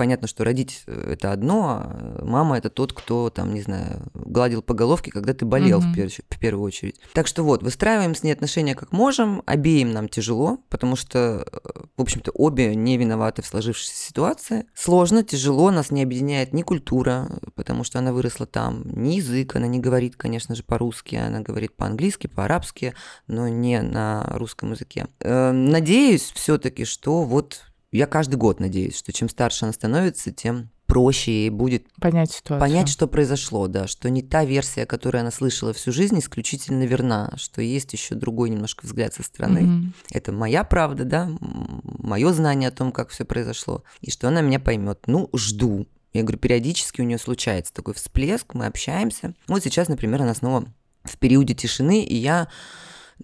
[0.04, 4.62] понятно, что родить э, это одно, а мама это тот, кто там, не знаю, гладил
[4.62, 5.94] по головке, когда ты болел mm-hmm.
[5.94, 7.00] в, пер- в первую очередь.
[7.14, 11.58] Так что вот, выстраиваем с ней отношения как можем, обеим нам тяжело, потому что, э,
[11.96, 14.66] в общем-то, обе не виноваты в сложившейся ситуации.
[14.76, 19.68] Сложно, тяжело, нас не объединяет ни культура, потому что она выросла там, ни язык, она
[19.68, 22.94] не говорит, конечно же, по-русски, она говорит по-английски, по-арабски,
[23.28, 25.08] но не на русском языке.
[25.22, 27.62] Э, надеюсь все-таки, что вот
[27.98, 32.60] я каждый год надеюсь, что чем старше она становится, тем проще ей будет понять ситуацию.
[32.60, 37.34] Понять, что произошло, да, что не та версия, которую она слышала всю жизнь, исключительно верна,
[37.38, 39.60] что есть еще другой немножко взгляд со стороны.
[39.60, 39.94] Mm-hmm.
[40.12, 44.60] Это моя правда, да, мое знание о том, как все произошло, и что она меня
[44.60, 45.00] поймет.
[45.08, 45.88] Ну, жду.
[46.14, 49.34] Я говорю, периодически у нее случается такой всплеск, мы общаемся.
[49.48, 50.66] Вот сейчас, например, она снова
[51.04, 52.48] в периоде тишины, и я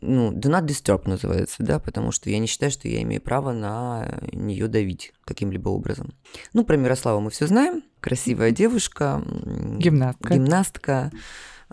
[0.02, 3.52] ну, do not disturb называется, да, потому что я не считаю, что я имею право
[3.52, 6.14] на нее давить каким-либо образом.
[6.54, 7.84] Ну, про Мирославу мы все знаем.
[8.00, 9.24] Красивая девушка.
[9.78, 10.34] Гимнастка.
[10.34, 11.12] Гимнастка.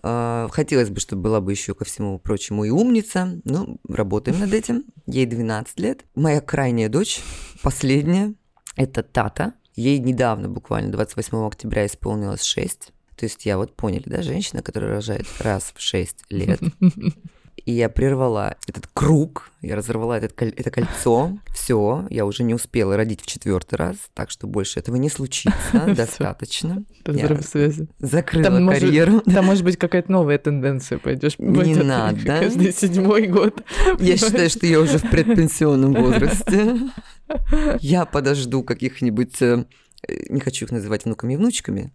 [0.03, 3.41] А, хотелось бы, чтобы была бы еще ко всему прочему и умница.
[3.45, 4.85] Ну, работаем над этим.
[5.07, 6.05] Ей 12 лет.
[6.15, 7.23] Моя крайняя дочь,
[7.63, 8.35] последняя,
[8.77, 9.55] это Тата.
[9.75, 12.93] Ей недавно, буквально 28 октября, исполнилось 6.
[13.17, 16.61] То есть я вот поняли, да, женщина, которая рожает раз в 6 лет.
[17.67, 21.37] и я прервала этот круг, я разорвала этот, это кольцо.
[21.53, 25.57] Все, я уже не успела родить в четвертый раз, так что больше этого не случится.
[25.97, 26.85] Достаточно.
[27.05, 27.89] Разрыв связи.
[27.99, 29.21] Закрыла карьеру.
[29.27, 31.41] Там может быть какая-то новая тенденция, пойдешь.
[31.41, 32.25] Не надо.
[32.25, 33.61] Каждый седьмой год.
[33.99, 36.77] Я считаю, что я уже в предпенсионном возрасте.
[37.81, 39.65] Я подожду каких-нибудь э,
[40.29, 41.93] не хочу их называть внуками и внучками,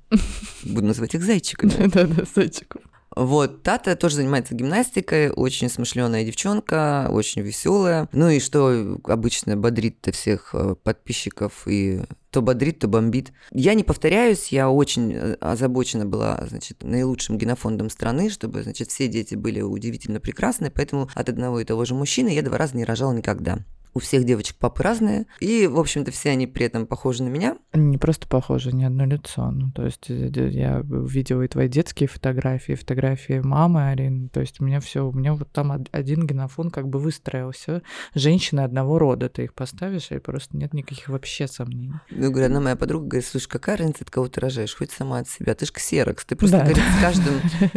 [0.63, 1.71] буду называть их зайчиками.
[1.88, 2.81] Да-да, зайчиков.
[3.15, 8.08] Вот, Тата тоже занимается гимнастикой, очень смышленая девчонка, очень веселая.
[8.13, 13.34] Ну и что обычно бодрит всех э, подписчиков и то бодрит, то бомбит.
[13.52, 19.10] Я не повторяюсь, я очень э, озабочена была, значит, наилучшим генофондом страны, чтобы, значит, все
[19.10, 22.86] дети были удивительно прекрасны, поэтому от одного и того же мужчины я два раза не
[22.86, 23.60] рожала никогда.
[23.93, 27.58] У всех девочек папы разные, и, в общем-то, все они при этом похожи на меня.
[27.73, 29.51] Не просто похожи, не одно лицо.
[29.51, 34.30] Ну, то есть э, я видела и твои детские фотографии, фотографии мамы Арины.
[34.30, 37.82] То есть у меня все, у меня вот там один генофон как бы выстроился.
[38.15, 41.93] Женщины одного рода, ты их поставишь, и просто нет никаких вообще сомнений.
[42.10, 45.19] Ну, говорю, одна моя подруга говорит, слушай, какая разница, от кого ты рожаешь, хоть сама
[45.19, 46.63] от себя, ты ж ксерокс, ты просто, да.
[46.65, 47.34] говорит, с каждым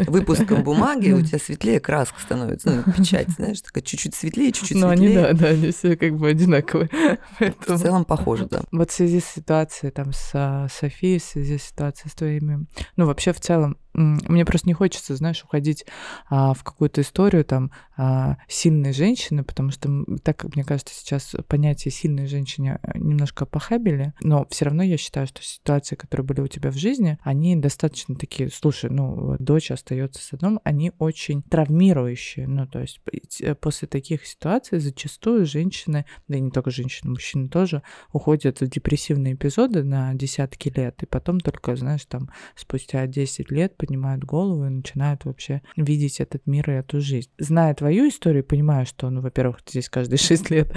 [0.07, 4.87] выпуском бумаги у тебя светлее краска становится, ну, печать, знаешь, такая чуть-чуть светлее, чуть-чуть светлее.
[4.87, 6.89] Ну, они, да, да, они все как бы одинаковые.
[7.39, 8.63] В целом похоже, да.
[8.73, 12.67] Вот в связи с ситуацией там с Софией, в связи с ситуацией с твоими...
[12.97, 15.87] Ну, вообще в целом мне просто не хочется, знаешь, уходить
[16.29, 19.89] а, в какую-то историю там а, сильной женщины, потому что
[20.23, 25.43] так, мне кажется, сейчас понятие сильной женщины немножко похабили, но все равно я считаю, что
[25.43, 30.33] ситуации, которые были у тебя в жизни, они достаточно такие, слушай, ну, дочь остается с
[30.33, 33.01] одном, они очень травмирующие, ну, то есть
[33.41, 38.67] э, после таких ситуаций зачастую женщины, да и не только женщины, мужчины тоже, уходят в
[38.67, 44.65] депрессивные эпизоды на десятки лет, и потом только, знаешь, там спустя 10 лет поднимают голову
[44.65, 47.29] и начинают вообще видеть этот мир и эту жизнь.
[47.39, 50.75] Зная твою историю, понимаю, что, ну, во-первых, здесь каждые шесть лет,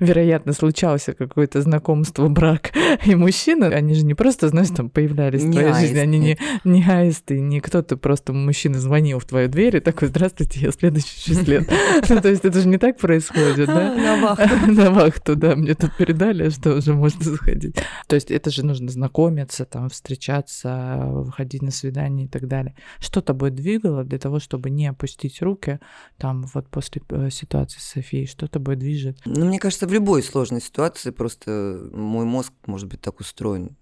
[0.00, 2.72] вероятно, случалось какое-то знакомство, брак
[3.04, 3.68] и мужчина.
[3.68, 7.60] Они же не просто, знаешь, там появлялись в твоей жизни, они не, не аисты, не
[7.60, 11.68] кто-то просто мужчина звонил в твою дверь и такой, здравствуйте, я следующие шесть лет.
[12.08, 13.94] Ну, то есть это же не так происходит, да?
[13.94, 14.66] На вахту.
[14.66, 17.76] На вахту, да, мне тут передали, что уже можно заходить.
[18.06, 22.74] То есть это же нужно знакомиться, там, встречаться, выходить на свидание состоянии и так далее.
[22.98, 25.80] Что тобой двигало для того, чтобы не опустить руки
[26.16, 28.26] там вот после э, ситуации с Софией?
[28.26, 29.18] Что тобой движет?
[29.24, 33.76] Ну, мне кажется, в любой сложной ситуации просто мой мозг может быть так устроен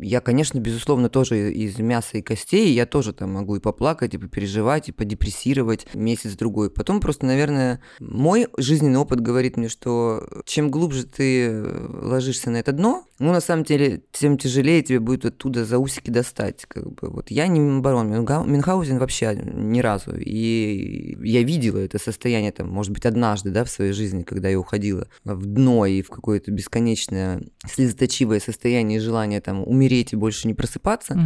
[0.00, 4.18] я, конечно, безусловно, тоже из мяса и костей, я тоже там могу и поплакать, и
[4.18, 6.70] попереживать, и подепрессировать месяц-другой.
[6.70, 11.62] Потом просто, наверное, мой жизненный опыт говорит мне, что чем глубже ты
[12.02, 16.10] ложишься на это дно, ну, на самом деле, тем тяжелее тебе будет оттуда за усики
[16.10, 16.64] достать.
[16.66, 17.10] Как бы.
[17.10, 20.16] Вот я не барон Мюнхгаузен вообще ни разу.
[20.16, 24.58] И я видела это состояние, там, может быть, однажды, да, в своей жизни, когда я
[24.58, 30.48] уходила в дно и в какое-то бесконечное слезоточивое состояние и желание там умереть и больше
[30.48, 31.12] не просыпаться.
[31.12, 31.20] Угу.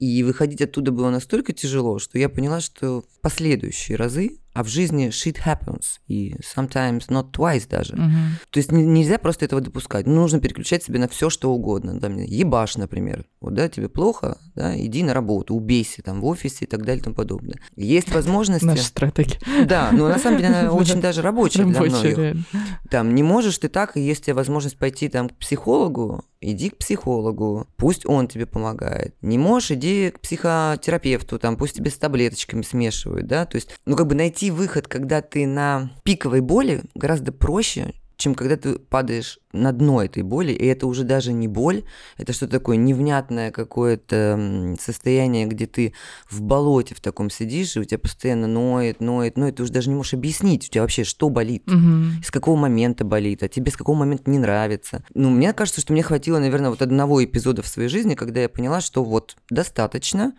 [0.00, 4.68] И выходить оттуда было настолько тяжело, что я поняла, что в последующие разы а в
[4.68, 7.92] жизни shit happens, и sometimes not twice даже.
[7.92, 8.10] Угу.
[8.48, 10.06] То есть нельзя просто этого допускать.
[10.06, 12.00] Ну, нужно переключать себе на все, что угодно.
[12.00, 13.26] Да, ебаш, например.
[13.42, 17.00] Вот, да, тебе плохо, да, иди на работу, убейся там в офисе и так далее
[17.00, 17.56] и тому подобное.
[17.76, 18.64] Есть возможности...
[18.64, 19.38] Наша стратегия.
[19.66, 22.46] Да, но на самом деле она очень даже рабочая для многих.
[22.90, 26.70] Там, не можешь ты так, и есть у тебя возможность пойти там к психологу, иди
[26.70, 29.14] к психологу, пусть он тебе помогает.
[29.22, 33.96] Не можешь, иди к психотерапевту, там, пусть тебе с таблеточками смешивают, да, то есть, ну,
[33.96, 39.38] как бы найти выход, когда ты на пиковой боли, гораздо проще, чем когда ты падаешь
[39.52, 41.84] на дно этой боли, и это уже даже не боль,
[42.16, 45.92] это что такое невнятное какое-то состояние, где ты
[46.30, 49.88] в болоте в таком сидишь, и у тебя постоянно ноет, ноет, ноет, ты уже даже
[49.88, 52.22] не можешь объяснить, у тебя вообще что болит, Мгм.
[52.24, 55.04] с какого момента болит, а тебе с какого момента не нравится.
[55.14, 58.48] Ну, мне кажется, что мне хватило, наверное, вот одного эпизода в своей жизни, когда я
[58.48, 60.34] поняла, что вот достаточно,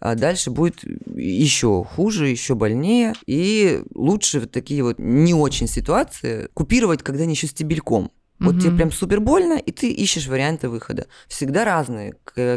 [0.00, 0.84] а дальше будет
[1.16, 7.32] еще хуже, еще больнее, и лучше вот такие вот не очень ситуации купировать, когда они
[7.34, 8.10] еще стебельком.
[8.40, 8.76] Вот тебе Мгм.
[8.76, 11.08] прям супер больно, и ты ищешь варианты выхода.
[11.26, 12.14] Всегда разные,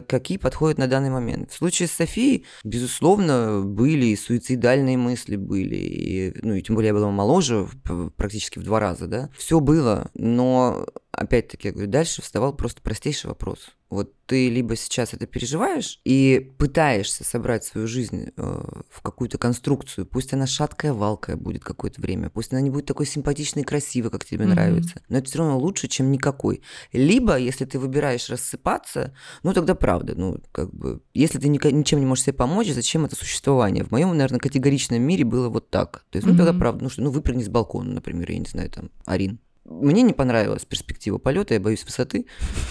[0.07, 1.51] какие подходят на данный момент.
[1.51, 6.89] В случае с Софией, безусловно, были и суицидальные мысли были, и, ну и тем более
[6.89, 7.67] я была моложе,
[8.15, 9.29] практически в два раза, да.
[9.35, 13.69] Все было, но опять-таки, я говорю, дальше вставал просто простейший вопрос.
[13.89, 20.05] Вот ты либо сейчас это переживаешь и пытаешься собрать свою жизнь э, в какую-то конструкцию,
[20.05, 24.09] пусть она шаткая, валкая будет какое-то время, пусть она не будет такой симпатичной и красивой,
[24.09, 24.51] как тебе Мгм.
[24.51, 26.61] нравится, но это все равно лучше, чем никакой.
[26.93, 31.99] Либо, если ты выбираешь рассыпаться, ну тогда правда, ну как бы, если ты ника- ничем
[31.99, 33.83] не можешь себе помочь, зачем это существование?
[33.83, 36.05] В моем, наверное, категоричном мире было вот так.
[36.11, 36.59] То есть, ну тогда Мгм.
[36.59, 39.39] правда, ну что, ну выпрыгни с балкона, например, я не знаю, там, Арин.
[39.81, 42.25] Мне не понравилась перспектива полета, я боюсь высоты.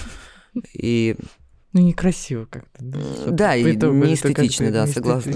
[0.72, 1.16] И
[1.72, 2.78] Ну, некрасиво как-то.
[2.80, 5.34] Да, да, и по итогу не это как-то эстетично, да, не согласна.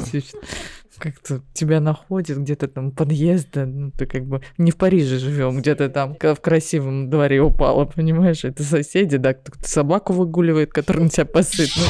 [0.98, 5.88] Как-то тебя находят где-то там подъезда, ну ты как бы не в Париже живем, где-то
[5.88, 8.44] там в красивом дворе упала, понимаешь?
[8.44, 11.70] Это соседи, да, кто-то собаку выгуливает, которая на тебя посыт.
[11.76, 11.82] Ну,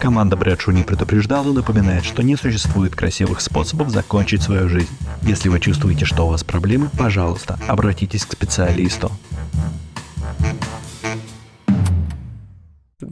[0.00, 4.96] Команда Брэдшу не предупреждала и напоминает, что не существует красивых способов закончить свою жизнь.
[5.22, 9.10] Если вы чувствуете, что у вас проблемы, пожалуйста, обратитесь к специалисту.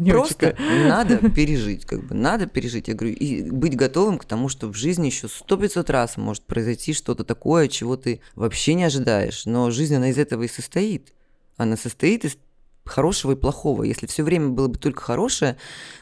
[0.04, 2.88] очень просто надо пережить, как бы, надо пережить.
[2.88, 6.44] Я говорю, и быть готовым к тому, что в жизни еще сто пятьсот раз может
[6.44, 9.46] произойти что-то такое, чего ты вообще не ожидаешь.
[9.46, 11.12] Но жизнь, она из этого и состоит.
[11.56, 12.36] Она состоит из
[12.84, 13.82] хорошего и плохого.
[13.82, 15.56] Если все время было бы только хорошее,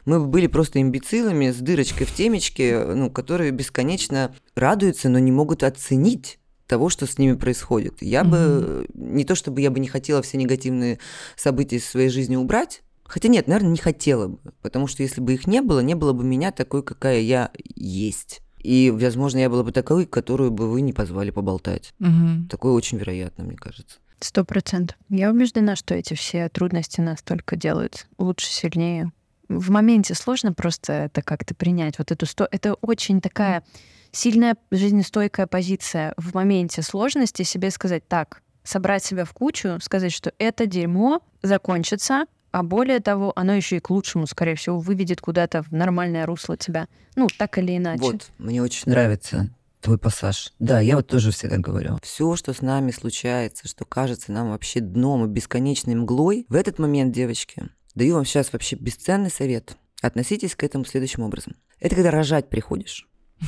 [0.05, 5.33] мы бы были просто имбецилами с дырочкой в темечке, ну, которые бесконечно радуются, но не
[5.33, 8.01] могут оценить того, что с ними происходит.
[8.01, 10.99] Я бы, не то чтобы я бы не хотела все негативные
[11.37, 15.35] события из своей жизни убрать, хотя нет, наверное, не хотела бы, потому что если бы
[15.35, 18.41] их не было, не было бы меня такой, какая я есть.
[18.63, 21.93] И, возможно, я была бы такой, которую бы вы не позвали поболтать.
[21.99, 22.49] Мгм.
[22.49, 23.99] Такое очень вероятно, мне кажется.
[24.23, 24.97] Сто процентов.
[25.09, 29.11] Я убеждена, что эти все трудности нас только делают лучше, сильнее.
[29.49, 31.99] В моменте сложно просто это как-то принять.
[31.99, 32.47] Вот эту сто...
[32.51, 33.65] Это очень такая
[34.13, 36.15] сильная жизнестойкая позиция.
[36.17, 42.27] В моменте сложности себе сказать так, собрать себя в кучу, сказать, что это дерьмо закончится,
[42.53, 46.57] а более того, оно еще и к лучшему, скорее всего, выведет куда-то в нормальное русло
[46.57, 46.87] тебя.
[47.17, 48.03] Ну, так или иначе.
[48.03, 49.51] Вот, мне очень нравится
[49.83, 50.53] твой пассаж.
[50.59, 51.99] Да, я вот тоже всегда говорю.
[52.03, 56.79] Все, что с нами случается, что кажется нам вообще дном и бесконечной мглой, в этот
[56.79, 59.77] момент, девочки, даю вам сейчас вообще бесценный совет.
[60.01, 61.57] Относитесь к этому следующим образом.
[61.79, 63.09] Это когда рожать приходишь.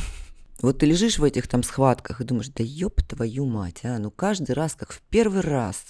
[0.62, 4.10] Вот ты лежишь в этих там схватках и думаешь, да ёб твою мать, а, ну
[4.10, 5.84] каждый раз, как в первый раз.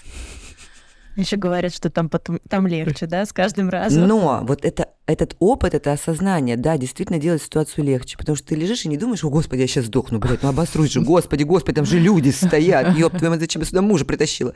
[1.17, 4.07] Еще говорят, что там потом там легче, да, с каждым разом.
[4.07, 8.17] Но вот это, этот опыт, это осознание, да, действительно делает ситуацию легче.
[8.17, 10.93] Потому что ты лежишь и не думаешь, о, господи, я сейчас сдохну, блядь, ну обосрусь
[10.93, 14.55] же, господи, господи, там же люди стоят, ёб твою мать, зачем я сюда мужа притащила?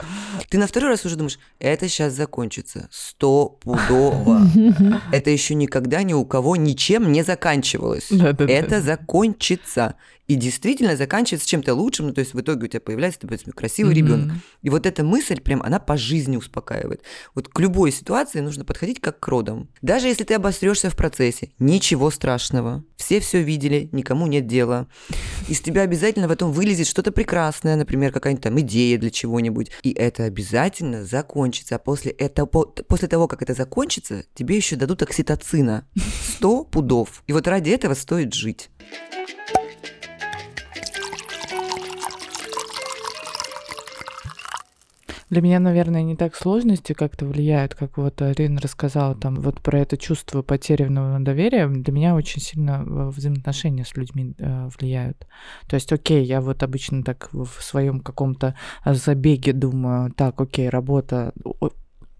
[0.48, 4.42] Ты на второй раз уже думаешь, это сейчас закончится, стопудово.
[5.12, 8.10] Это еще никогда ни у кого ничем не заканчивалось.
[8.10, 9.94] Это закончится.
[10.28, 13.94] И действительно заканчивается чем-то лучшим, ну, то есть в итоге у тебя появляется допустим, красивый
[13.94, 13.98] Мгм.
[14.06, 14.36] ребенок.
[14.62, 17.02] И вот эта мысль прям, она по жизни успокаивает.
[17.34, 19.68] Вот к любой ситуации нужно подходить как к родам.
[19.80, 22.84] Даже если ты обосрешься в процессе, ничего страшного.
[22.96, 24.86] Все все видели, никому нет дела.
[25.48, 29.70] Из тебя обязательно потом вылезет что-то прекрасное, например, какая-нибудь там идея для чего-нибудь.
[29.82, 31.76] И это обязательно закончится.
[31.76, 35.86] А после, этого, по- после того, как это закончится, тебе еще дадут окситоцина.
[36.22, 37.22] Сто пудов.
[37.26, 38.68] И вот ради этого стоит жить.
[45.30, 49.80] Для меня, наверное, не так сложности как-то влияют, как вот Арина рассказала там вот про
[49.80, 51.68] это чувство потерянного доверия.
[51.68, 55.26] Для меня очень сильно э, взаимоотношения с людьми э, влияют.
[55.68, 58.54] То есть, окей, я вот обычно так в своем каком-то
[58.84, 61.32] забеге думаю, так, окей, работа,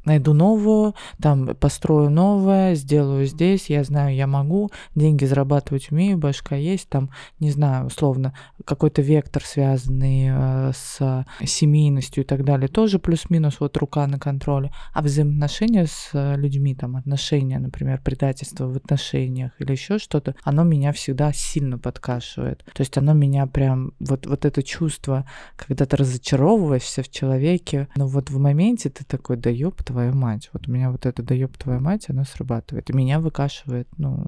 [0.09, 6.57] найду новую, там построю новое, сделаю здесь, я знаю, я могу, деньги зарабатывать умею, башка
[6.57, 8.35] есть, там, не знаю, условно,
[8.65, 14.73] какой-то вектор, связанный э, с семейностью и так далее, тоже плюс-минус вот рука на контроле,
[14.93, 20.65] а взаимоотношения с э, людьми, там, отношения, например, предательство в отношениях или еще что-то, оно
[20.65, 22.65] меня всегда сильно подкашивает.
[22.73, 28.07] То есть оно меня прям, вот, вот это чувство, когда ты разочаровываешься в человеке, но
[28.07, 31.35] вот в моменте ты такой, да ёб твою мать, вот у меня вот это да
[31.35, 32.91] ёб твою мать, оно срабатывает.
[32.91, 34.27] И меня выкашивает, ну,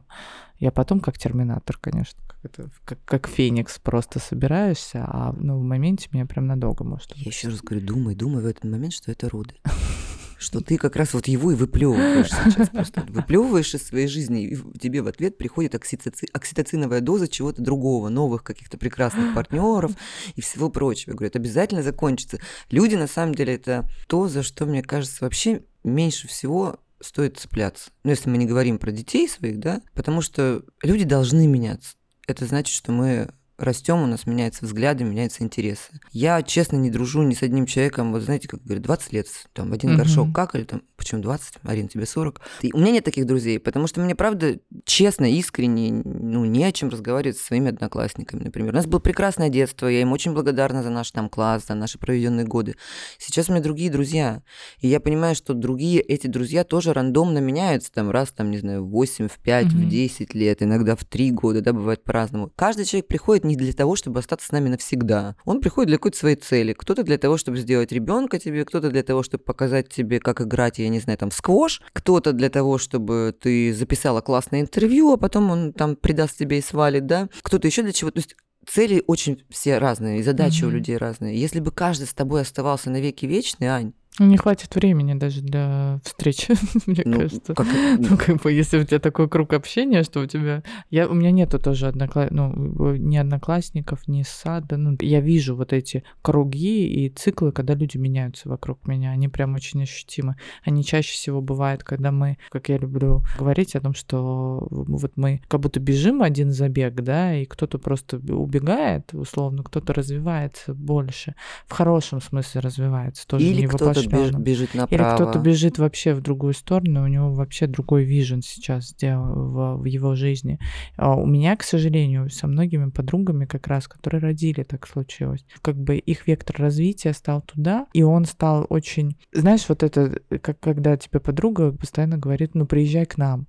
[0.58, 5.62] я потом как терминатор, конечно, как, это, как, как феникс просто собираешься, а ну, в
[5.62, 7.16] моменте меня прям надолго может.
[7.16, 9.54] Я еще раз говорю, думай, думай в этот момент, что это роды
[10.40, 13.04] что ты как раз вот его и выплевываешь сейчас просто.
[13.08, 16.26] Выплевываешь из своей жизни, и тебе в ответ приходит окситоци...
[16.32, 19.92] окситоциновая доза чего-то другого, новых каких-то прекрасных партнеров
[20.34, 21.10] и всего прочего.
[21.10, 22.38] Я говорю, это обязательно закончится.
[22.70, 27.90] Люди, на самом деле, это то, за что, мне кажется, вообще меньше всего стоит цепляться.
[28.02, 31.96] Ну, если мы не говорим про детей своих, да, потому что люди должны меняться.
[32.26, 33.30] Это значит, что мы
[33.60, 36.00] растем, у нас меняются взгляды, меняются интересы.
[36.12, 39.70] Я, честно, не дружу ни с одним человеком, вот знаете, как говорят, 20 лет, там,
[39.70, 39.96] в один mm-hmm.
[39.96, 42.40] горшок какали, там, почему 20, Арин, тебе 40.
[42.60, 46.72] И у меня нет таких друзей, потому что мне, правда, честно, искренне, ну, не о
[46.72, 48.72] чем разговаривать со своими одноклассниками, например.
[48.72, 51.98] У нас было прекрасное детство, я им очень благодарна за наш там класс, за наши
[51.98, 52.76] проведенные годы.
[53.18, 54.42] Сейчас у меня другие друзья,
[54.80, 58.84] и я понимаю, что другие эти друзья тоже рандомно меняются, там, раз, там, не знаю,
[58.84, 59.70] в 8, в 5, mm-hmm.
[59.70, 62.52] в 10 лет, иногда в 3 года, да, бывает по-разному.
[62.56, 65.36] Каждый человек приходит не для того, чтобы остаться с нами навсегда.
[65.46, 66.74] Он приходит для какой-то своей цели.
[66.74, 70.78] Кто-то для того, чтобы сделать ребенка тебе, кто-то для того, чтобы показать тебе, как играть,
[70.78, 75.50] я не знаю, там, сквош, кто-то для того, чтобы ты записала классное интервью, а потом
[75.50, 78.10] он там придаст тебе и свалит, да, кто-то еще для чего.
[78.10, 78.36] То есть
[78.66, 80.66] цели очень все разные, и задачи mm-hmm.
[80.66, 81.40] у людей разные.
[81.40, 83.92] Если бы каждый с тобой оставался навеки вечный, Ань,
[84.24, 86.54] не хватит времени даже для встречи,
[86.86, 87.54] мне ну, кажется.
[87.54, 87.66] Как...
[87.98, 90.62] Ну, как бы, если у тебя такой круг общения, что у тебя...
[90.90, 92.28] Я, у меня нету тоже однокла...
[92.30, 94.76] ну, ни одноклассников, ни сада.
[94.76, 99.10] Ну, я вижу вот эти круги и циклы, когда люди меняются вокруг меня.
[99.10, 100.36] Они прям очень ощутимы.
[100.64, 105.42] Они чаще всего бывают, когда мы, как я люблю говорить о том, что вот мы
[105.48, 111.34] как будто бежим один забег, да, и кто-то просто убегает, условно, кто-то развивается больше.
[111.66, 113.26] В хорошем смысле развивается.
[113.26, 115.08] Тоже Или кто-то кто-то бежит направо.
[115.08, 119.84] Или кто-то бежит вообще в другую сторону, у него вообще другой вижен сейчас в, в
[119.84, 120.58] его жизни.
[120.96, 125.44] А у меня, к сожалению, со многими подругами как раз, которые родили, так случилось.
[125.62, 129.16] Как бы их вектор развития стал туда, и он стал очень...
[129.32, 133.46] Знаешь, вот это, как когда тебе подруга постоянно говорит, ну, приезжай к нам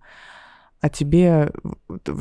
[0.81, 1.51] а тебе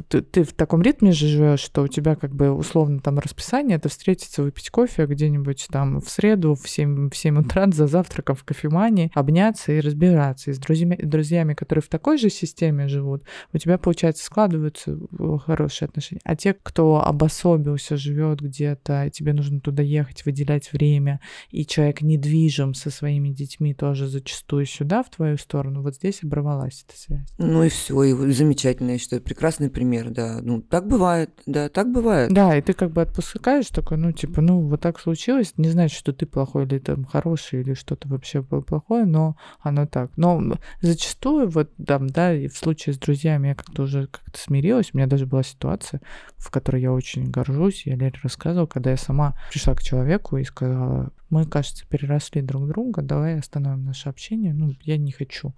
[0.09, 3.77] ты, ты в таком ритме же живешь, что у тебя как бы условно там расписание,
[3.77, 8.37] это встретиться, выпить кофе где-нибудь там в среду в 7, в 7 утра за завтраком
[8.37, 10.51] в кофемании, обняться и разбираться.
[10.51, 14.99] И с друзьями, друзьями, которые в такой же системе живут, у тебя, получается, складываются
[15.45, 16.21] хорошие отношения.
[16.25, 22.03] А те, кто обособился, живет где-то, и тебе нужно туда ехать, выделять время, и человек
[22.03, 27.29] недвижим со своими детьми тоже зачастую сюда, в твою сторону, вот здесь оборвалась эта связь.
[27.39, 28.13] Ну и все, и
[28.51, 30.41] замечательно, я считаю, прекрасный пример, да.
[30.43, 32.33] Ну, так бывает, да, так бывает.
[32.33, 35.97] Да, и ты как бы отпускаешь такой, ну, типа, ну, вот так случилось, не значит,
[35.97, 40.11] что ты плохой или там хороший, или что-то вообще плохое, но оно так.
[40.17, 40.43] Но
[40.81, 44.97] зачастую вот там, да, и в случае с друзьями я как-то уже как-то смирилась, у
[44.97, 46.01] меня даже была ситуация,
[46.37, 50.45] в которой я очень горжусь, я Лере рассказывала, когда я сама пришла к человеку и
[50.45, 55.55] сказала, мы, кажется, переросли друг друга, давай остановим наше общение, ну, я не хочу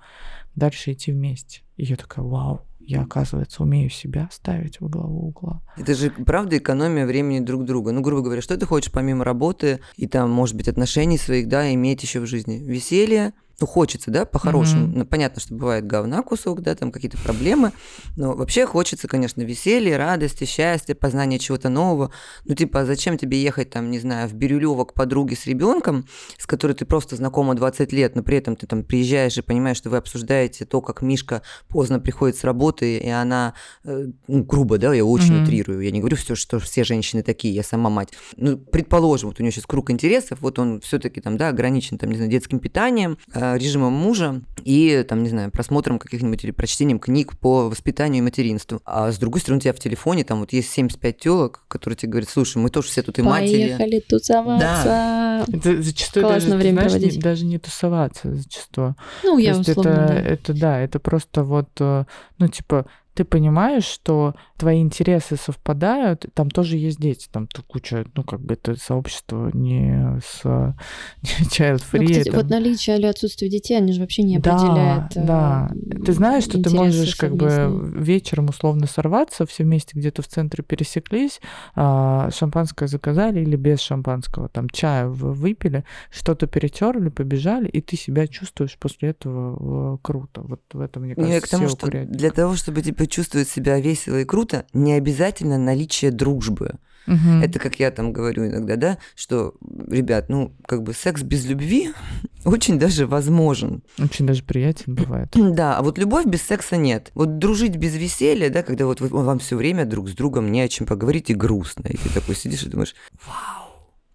[0.55, 1.63] дальше идти вместе.
[1.83, 5.61] И я такая, вау, я, оказывается, умею себя ставить во главу угла.
[5.77, 7.91] Это же, правда, экономия времени друг друга.
[7.91, 11.75] Ну, грубо говоря, что ты хочешь помимо работы и там, может быть, отношений своих, да,
[11.75, 12.63] иметь еще в жизни?
[12.65, 13.33] Веселье,
[13.63, 14.89] ну, хочется, да, по-хорошему.
[14.89, 14.99] Mm-hmm.
[14.99, 17.71] Ну, понятно, что бывает говна кусок, да, там какие-то проблемы,
[18.17, 22.11] но вообще хочется, конечно, веселья, радости, счастья, познания чего-то нового.
[22.45, 26.07] Ну, типа, а зачем тебе ехать, там, не знаю, в Бирюлево к подруге с ребенком,
[26.39, 29.77] с которой ты просто знакома 20 лет, но при этом ты там приезжаешь и понимаешь,
[29.77, 33.55] что вы обсуждаете то, как Мишка поздно приходит с работы, и она,
[33.85, 35.43] э, ну, грубо, да, я очень mm-hmm.
[35.45, 38.09] утрирую, я не говорю все, что все женщины такие, я сама мать.
[38.37, 42.11] Ну, предположим, вот у нее сейчас круг интересов, вот он все-таки там, да, ограничен, там,
[42.11, 46.99] не знаю, детским питанием, э, режимом мужа и, там, не знаю, просмотром каких-нибудь или прочтением
[46.99, 48.81] книг по воспитанию и материнству.
[48.85, 52.13] А с другой стороны, у тебя в телефоне там вот есть 75 телок, которые тебе
[52.13, 53.77] говорят, слушай, мы тоже все тут и матери.
[53.77, 54.85] Поехали тусоваться.
[54.85, 55.45] Да.
[55.53, 57.17] Это зачастую Классно даже, время знаешь, проводить.
[57.17, 58.97] Не, даже не тусоваться зачастую.
[59.23, 60.15] Ну, я условно, это, да.
[60.15, 62.05] это, да, это просто вот, э,
[62.39, 68.23] ну, типа, ты понимаешь, что твои интересы совпадают, там тоже есть дети, там куча, ну,
[68.23, 70.45] как бы это сообщество не с
[71.23, 72.01] не child free.
[72.01, 75.13] Ну, кстати, вот наличие или отсутствие детей, они же вообще не определяют.
[75.15, 76.05] Да, да.
[76.05, 80.65] Ты знаешь, что ты можешь как бы вечером условно сорваться, все вместе где-то в центре
[80.65, 81.41] пересеклись,
[81.75, 88.27] а, шампанское заказали или без шампанского, там чаю выпили, что-то перетерли, побежали, и ты себя
[88.27, 90.43] чувствуешь после этого круто.
[90.43, 93.81] Вот в этом, мне кажется, Я к тому, что для того, чтобы тебе почувствовать себя
[93.81, 96.75] весело и круто, не обязательно наличие дружбы.
[97.09, 97.43] Угу.
[97.43, 99.55] Это как я там говорю иногда, да, что,
[99.89, 101.91] ребят, ну, как бы секс без любви
[102.45, 103.83] очень даже возможен.
[103.99, 105.35] Очень даже приятен бывает.
[105.53, 107.11] Да, а вот любовь без секса нет.
[107.15, 110.61] Вот дружить без веселья, да, когда вот вы, вам все время друг с другом не
[110.61, 112.95] о чем поговорить и грустно, и ты такой сидишь и думаешь,
[113.27, 113.72] вау,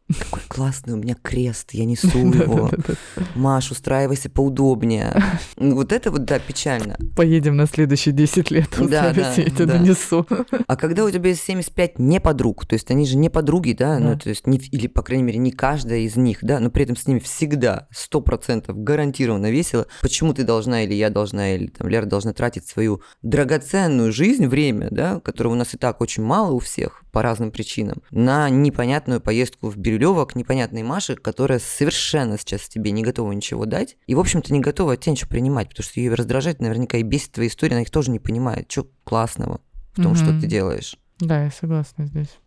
[0.08, 2.72] какой классный у меня крест, я несу его.
[3.36, 5.14] Маш, устраивайся поудобнее.
[5.58, 6.98] Вот это вот, да, печально.
[7.16, 8.70] Поедем на следующие 10 лет.
[8.78, 10.26] Да, да, я это донесу.
[10.68, 14.00] А когда у тебя есть 75 не подруг, то есть они же не подруги, да,
[14.00, 16.84] ну, то есть, не, или, по крайней мере, не каждая из них, да, но при
[16.84, 21.88] этом с ними всегда 100% гарантированно весело, почему ты должна или я должна, или там
[21.88, 26.52] Лера должна тратить свою драгоценную жизнь, время, да, которого у нас и так очень мало
[26.52, 31.58] у всех по разным причинам, на непонятную поездку в Бирюлево Бирюлева к непонятной Маше, которая
[31.58, 33.98] совершенно сейчас тебе не готова ничего дать.
[34.06, 37.04] И, в общем-то, не готова от тебя ничего принимать, потому что ее раздражает наверняка и
[37.04, 38.72] бесит твоя история, она их тоже не понимает.
[38.72, 39.60] Что классного
[39.94, 40.16] в том, угу.
[40.16, 40.98] что ты делаешь?
[41.20, 42.38] Да, я согласна здесь.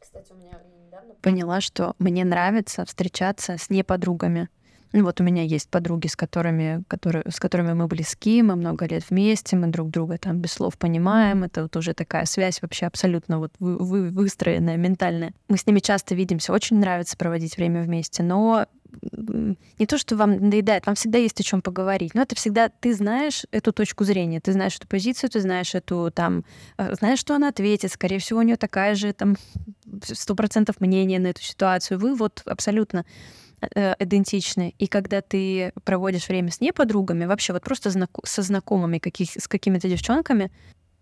[0.00, 4.48] Кстати, у меня недавно поняла, что мне нравится встречаться с неподругами.
[4.92, 8.86] Ну, вот у меня есть подруги, с которыми, которые, с которыми мы близки, мы много
[8.86, 11.44] лет вместе, мы друг друга там без слов понимаем.
[11.44, 15.34] Это вот уже такая связь вообще абсолютно вот вы, вы, выстроенная, ментальная.
[15.48, 18.66] Мы с ними часто видимся, очень нравится проводить время вместе, но
[19.78, 22.94] не то, что вам надоедает, вам всегда есть о чем поговорить, но это всегда ты
[22.94, 26.44] знаешь эту точку зрения, ты знаешь эту позицию, ты знаешь эту там,
[26.78, 29.36] э, знаешь, что она ответит, скорее всего, у нее такая же там
[30.02, 31.98] сто процентов мнение на эту ситуацию.
[31.98, 33.04] Вы вот абсолютно
[33.60, 34.74] э, идентичны.
[34.78, 39.48] И когда ты проводишь время с неподругами, вообще вот просто знак- со знакомыми каких, с
[39.48, 40.50] какими-то девчонками,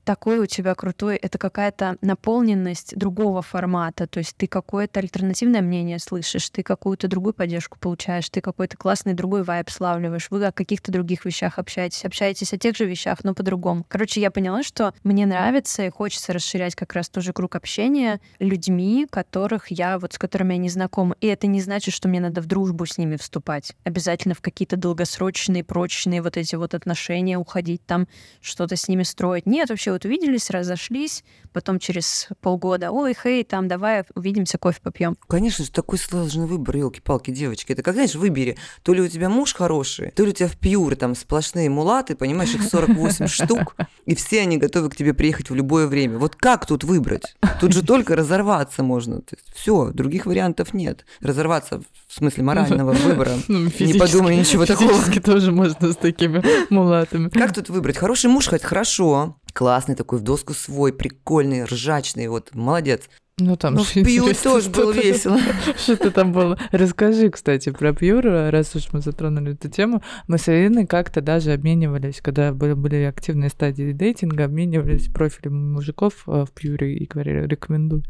[0.07, 5.99] такой у тебя крутой, это какая-то наполненность другого формата, то есть ты какое-то альтернативное мнение
[5.99, 10.93] слышишь, ты какую-то другую поддержку получаешь, ты какой-то классный другой вайб славливаешь, вы о каких-то
[10.93, 13.85] других вещах общаетесь, общаетесь о тех же вещах, но по-другому.
[13.89, 19.09] Короче, я поняла, что мне нравится и хочется расширять как раз тоже круг общения людьми,
[19.11, 21.17] которых я, вот с которыми я не знакома.
[21.21, 23.73] И это не значит, что мне надо в дружбу с ними вступать.
[23.83, 28.07] Обязательно в какие-то долгосрочные, прочные вот эти вот отношения уходить, там
[28.41, 29.47] что-то с ними строить.
[29.47, 35.17] Нет, вообще вот увиделись, разошлись, потом через полгода, ой, хей, там, давай увидимся, кофе попьем.
[35.27, 37.73] Конечно же, такой сложный выбор, елки-палки, девочки.
[37.73, 40.59] Это как, знаешь, выбери, то ли у тебя муж хороший, то ли у тебя в
[40.59, 43.75] пьюре там сплошные мулаты, понимаешь, их 48 штук,
[44.05, 46.19] и все они готовы к тебе приехать в любое время.
[46.19, 47.37] Вот как тут выбрать?
[47.59, 49.23] Тут же только разорваться можно.
[49.55, 51.07] Все, других вариантов нет.
[51.21, 53.33] Разорваться в смысле морального выбора.
[53.49, 54.93] Ну, не подумай ничего такого.
[55.25, 57.29] Тоже можно с такими мулатами.
[57.29, 57.97] Как тут выбрать?
[57.97, 63.09] Хороший муж хоть хорошо, классный такой, в доску свой, прикольный, ржачный, вот, молодец.
[63.39, 65.39] Ну, там ну, в Пью тоже было весело.
[65.77, 66.59] Что-то там было.
[66.73, 70.03] Расскажи, кстати, про Пьюр, раз уж мы затронули эту тему.
[70.27, 76.25] Мы с Ириной как-то даже обменивались, когда были, были активные стадии дейтинга, обменивались профилями мужиков
[76.27, 78.05] э, в Пьюре и говорили, рекомендую.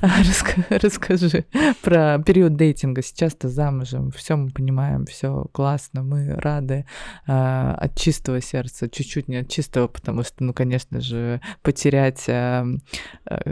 [0.68, 1.44] Расскажи
[1.82, 3.02] про период дейтинга.
[3.02, 6.86] Сейчас-то замужем, все мы понимаем, все классно, мы рады
[7.28, 12.64] э, от чистого сердца, чуть-чуть не от чистого, потому что, ну, конечно же, потерять э,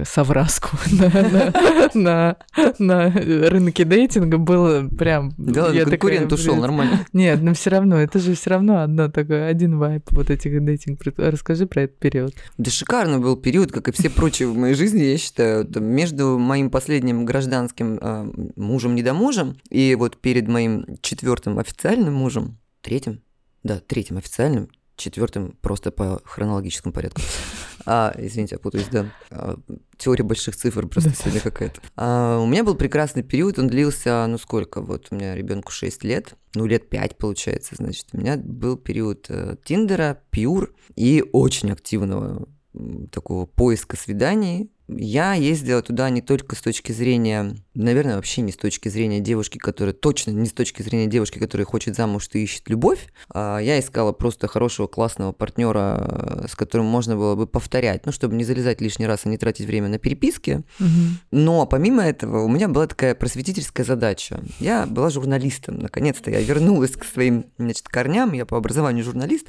[0.02, 0.76] совраску
[1.94, 2.36] на,
[2.78, 5.32] на, рынке дейтинга было прям...
[5.36, 7.06] Да, я конкурент такая, ушел, нормально.
[7.12, 11.00] Нет, но все равно, это же все равно одно такое, один вайп вот этих дейтинг.
[11.16, 12.34] Расскажи про этот период.
[12.58, 16.70] Да шикарный был период, как и все прочие в моей жизни, я считаю, между моим
[16.70, 23.22] последним гражданским э, мужем-недомужем и вот перед моим четвертым официальным мужем, третьим,
[23.62, 27.20] да, третьим официальным, четвертым просто по хронологическому порядку.
[27.86, 29.12] А, извините, я путаюсь, да.
[29.30, 29.56] А,
[29.98, 31.16] теория больших цифр просто да.
[31.16, 31.82] сегодня какая-то.
[31.96, 36.02] А, у меня был прекрасный период, он длился, ну сколько, вот у меня ребенку 6
[36.02, 38.06] лет, ну лет 5 получается, значит.
[38.12, 42.48] У меня был период э, Тиндера, Пьюр и очень активного
[43.10, 48.56] такого поиска свиданий, Я ездила туда не только с точки зрения, наверное, вообще не с
[48.56, 52.68] точки зрения девушки, которая точно не с точки зрения девушки, которая хочет замуж и ищет
[52.68, 53.08] любовь.
[53.32, 58.34] А я искала просто хорошего, классного партнера, с которым можно было бы повторять, ну, чтобы
[58.34, 60.62] не залезать лишний раз и не тратить время на переписки.
[60.78, 60.88] Угу.
[61.30, 64.42] Но помимо этого у меня была такая просветительская задача.
[64.60, 65.78] Я была журналистом.
[65.78, 68.34] Наконец-то я вернулась к своим значит, корням.
[68.34, 69.46] Я по образованию журналист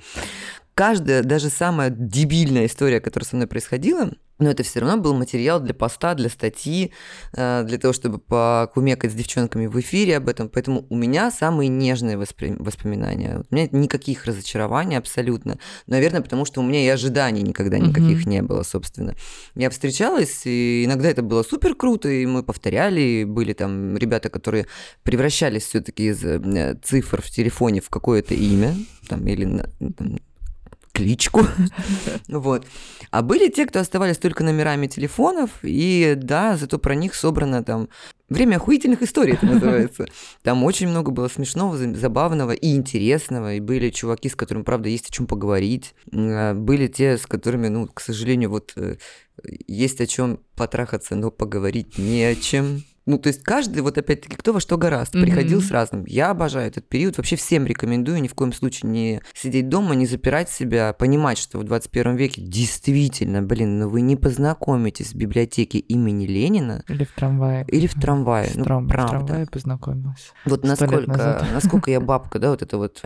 [0.75, 5.61] каждая, даже самая дебильная история, которая со мной происходила, но это все равно был материал
[5.61, 6.91] для поста, для статьи,
[7.33, 10.49] э, для того, чтобы покумекать с девчонками в эфире об этом.
[10.49, 12.53] Поэтому у меня самые нежные воспри...
[12.59, 13.43] воспоминания.
[13.49, 15.57] У меня никаких разочарований абсолютно.
[15.87, 18.29] Наверное, потому что у меня и ожиданий никогда никаких mm-hmm.
[18.29, 19.15] не было, собственно.
[19.55, 22.99] Я встречалась, и иногда это было супер круто, и мы повторяли.
[22.99, 24.67] И были там ребята, которые
[25.03, 28.75] превращались все-таки из э, цифр в телефоне в какое-то имя,
[29.07, 29.63] там, или
[29.97, 30.19] там,
[30.95, 31.41] кличку.
[32.27, 32.65] вот.
[33.11, 37.89] А были те, кто оставались только номерами телефонов, и да, зато про них собрано там
[38.27, 40.07] Время охуительных историй это называется.
[40.41, 43.53] Там очень много было смешного, забавного и интересного.
[43.53, 45.93] И были чуваки, с которыми, правда, есть о чем поговорить.
[46.11, 48.95] А, были те, с которыми, ну, к сожалению, вот э,
[49.67, 52.83] есть о чем потрахаться, но поговорить не о чем.
[53.05, 55.21] Ну, то есть каждый, вот опять-таки, кто во что гораст, mm-hmm.
[55.21, 56.05] приходил с разным.
[56.05, 60.07] Я обожаю этот период, вообще всем рекомендую ни в коем случае не сидеть дома, не
[60.07, 65.77] запирать себя, понимать, что в 21 веке действительно, блин, ну вы не познакомитесь в библиотеке
[65.77, 66.83] имени Ленина.
[66.87, 67.65] Или в трамвае.
[67.67, 69.17] Или в трамвае, ну, трам, правда.
[69.17, 70.31] В трамвае познакомилась.
[70.45, 73.03] Вот насколько, насколько я бабка, да, вот это вот,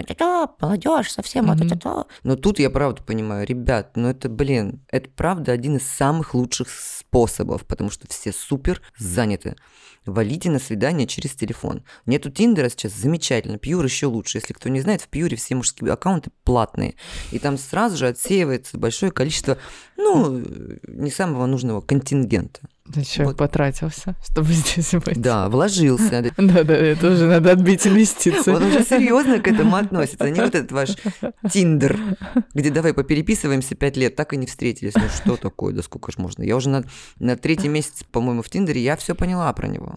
[0.62, 5.52] молодежь совсем, вот это Но тут я правда понимаю, ребят, ну это, блин, это правда
[5.52, 9.56] один из самых лучших способов, потому что все супер заняты
[10.06, 11.84] валите на свидание через телефон.
[12.06, 13.58] Нету Тиндера сейчас, замечательно.
[13.58, 14.38] Пьюр еще лучше.
[14.38, 16.96] Если кто не знает, в Пьюре все мужские аккаунты платные.
[17.32, 19.58] И там сразу же отсеивается большое количество,
[19.98, 20.44] ну,
[20.88, 22.62] не самого нужного контингента.
[23.04, 23.38] Что, вот.
[23.38, 25.22] потратился, чтобы здесь быть?
[25.22, 26.32] Да, вложился.
[26.38, 28.52] Да-да, это уже надо отбить инвестиции.
[28.52, 30.90] Он уже серьезно к этому относится, не вот этот ваш
[31.52, 32.00] Тиндер,
[32.54, 34.96] где давай попереписываемся пять лет, так и не встретились.
[34.96, 36.44] Ну что такое, да сколько ж можно?
[36.44, 36.84] Я уже на,
[37.20, 39.96] на третий месяц, по-моему, в Тиндере, я все поняла про него.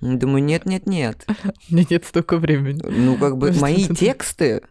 [0.00, 1.26] Думаю, нет-нет-нет.
[1.70, 2.82] У меня нет столько времени.
[2.84, 4.62] Ну, как бы мои тексты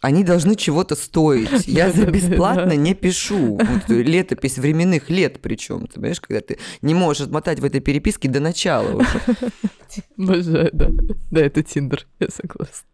[0.00, 1.50] они должны чего-то стоить.
[1.66, 3.58] Я за бесплатно не пишу.
[3.60, 8.28] Вот, летопись временных лет причем, ты понимаешь, когда ты не можешь отмотать в этой переписке
[8.28, 9.20] до начала уже.
[10.16, 10.88] Боже, да.
[11.30, 12.86] Да, это Тиндер, я согласна.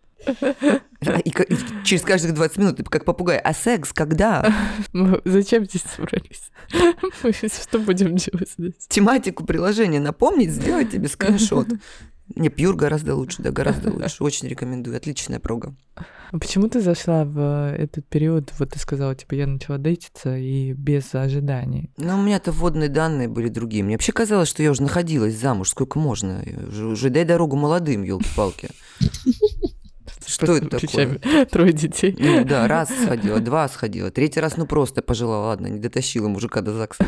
[1.25, 3.39] И, и через каждых 20 минут ты как попугай.
[3.39, 4.53] А секс когда?
[4.93, 6.51] Мы зачем здесь собрались?
[7.23, 8.87] Мы что будем делать здесь?
[8.89, 11.69] Тематику приложения напомнить, сделать тебе скриншот.
[12.35, 14.25] Не, Пьюр гораздо лучше, да, гораздо лучше.
[14.25, 14.97] Очень рекомендую.
[14.97, 15.77] Отличная прога.
[16.33, 20.73] А почему ты зашла в этот период, вот ты сказала, типа, я начала дейтиться и
[20.73, 21.91] без ожиданий?
[21.97, 23.85] Ну, у меня-то вводные данные были другие.
[23.85, 26.43] Мне вообще казалось, что я уже находилась замуж, сколько можно.
[26.69, 28.71] Уже, уже дай дорогу молодым, елки-палки.
[30.27, 31.19] Что это такое?
[31.51, 32.17] Трое детей.
[32.19, 36.61] Ну да, раз сходила, два сходила, третий раз ну просто пожила, ладно, не дотащила мужика
[36.63, 37.05] до ЗАГСа.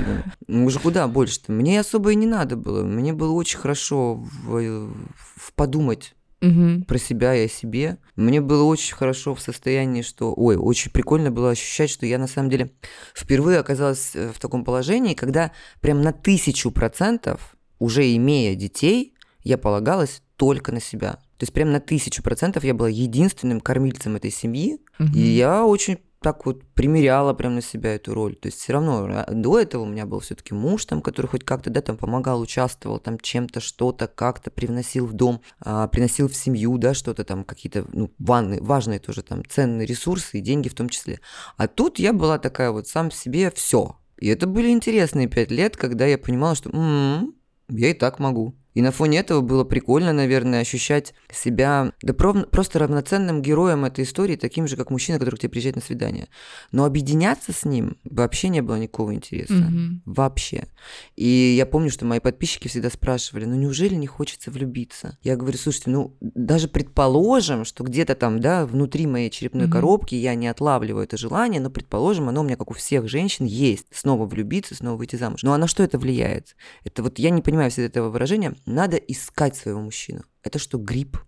[0.47, 1.53] Мужику куда больше-то?
[1.53, 2.85] Мне особо и не надо было.
[2.85, 6.84] Мне было очень хорошо в, в подумать угу.
[6.84, 7.99] про себя и о себе.
[8.16, 10.32] Мне было очень хорошо в состоянии, что...
[10.36, 12.70] Ой, очень прикольно было ощущать, что я на самом деле
[13.14, 19.14] впервые оказалась э, в таком положении, когда прям на тысячу процентов, уже имея детей,
[19.45, 21.12] я полагалась только на себя.
[21.39, 25.11] То есть прям на тысячу процентов я была единственным кормильцем этой семьи, угу.
[25.14, 28.35] и я очень так вот примеряла прям на себя эту роль.
[28.35, 31.45] То есть все равно а, до этого у меня был все-таки муж, там, который хоть
[31.45, 36.35] как-то да, там помогал, участвовал там чем-то, что-то как-то привносил в дом, а, приносил в
[36.35, 40.75] семью, да, что-то там, какие-то ну, ванны, важные тоже там ценные ресурсы и деньги в
[40.75, 41.21] том числе.
[41.57, 43.97] А тут я была такая вот сам себе все.
[44.19, 47.35] И это были интересные пять лет, когда я понимала, что м-м,
[47.69, 48.57] я и так могу.
[48.79, 54.37] И на фоне этого было прикольно, наверное, ощущать себя да просто равноценным героем этой истории,
[54.37, 56.29] таким же, как мужчина, который к тебе приезжает на свидание.
[56.70, 59.55] Но объединяться с ним вообще не было никакого интереса.
[59.55, 60.03] Mm-hmm.
[60.05, 60.68] Вообще.
[61.16, 61.26] И
[61.57, 65.18] я помню, что мои подписчики всегда спрашивали, ну неужели не хочется влюбиться?
[65.24, 69.72] Я говорю, слушайте, ну даже предположим, что где-то там, да, внутри моей черепной mm-hmm.
[69.72, 73.45] коробки я не отлавливаю это желание, но предположим, оно у меня, как у всех женщин,
[73.45, 73.87] есть.
[73.91, 75.43] Снова влюбиться, снова выйти замуж.
[75.43, 76.55] Но а на что это влияет?
[76.85, 80.25] Это вот я не понимаю всегда этого выражения надо искать своего мужчину.
[80.43, 81.19] Это что, грипп?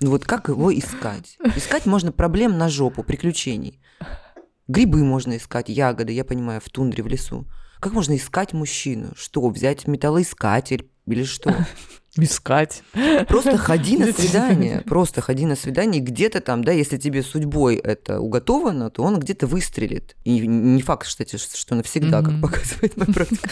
[0.00, 1.36] Ну вот как его искать?
[1.56, 3.80] Искать можно проблем на жопу, приключений.
[4.68, 7.46] Грибы можно искать, ягоды, я понимаю, в тундре, в лесу.
[7.80, 9.12] Как можно искать мужчину?
[9.16, 11.54] Что, взять металлоискатель или что?
[12.18, 12.82] Искать.
[13.28, 18.20] Просто ходи на свидание, просто ходи на свидание, где-то там, да, если тебе судьбой это
[18.20, 20.16] уготовано, то он где-то выстрелит.
[20.24, 23.48] И не факт, кстати, что навсегда, как показывает моя практика.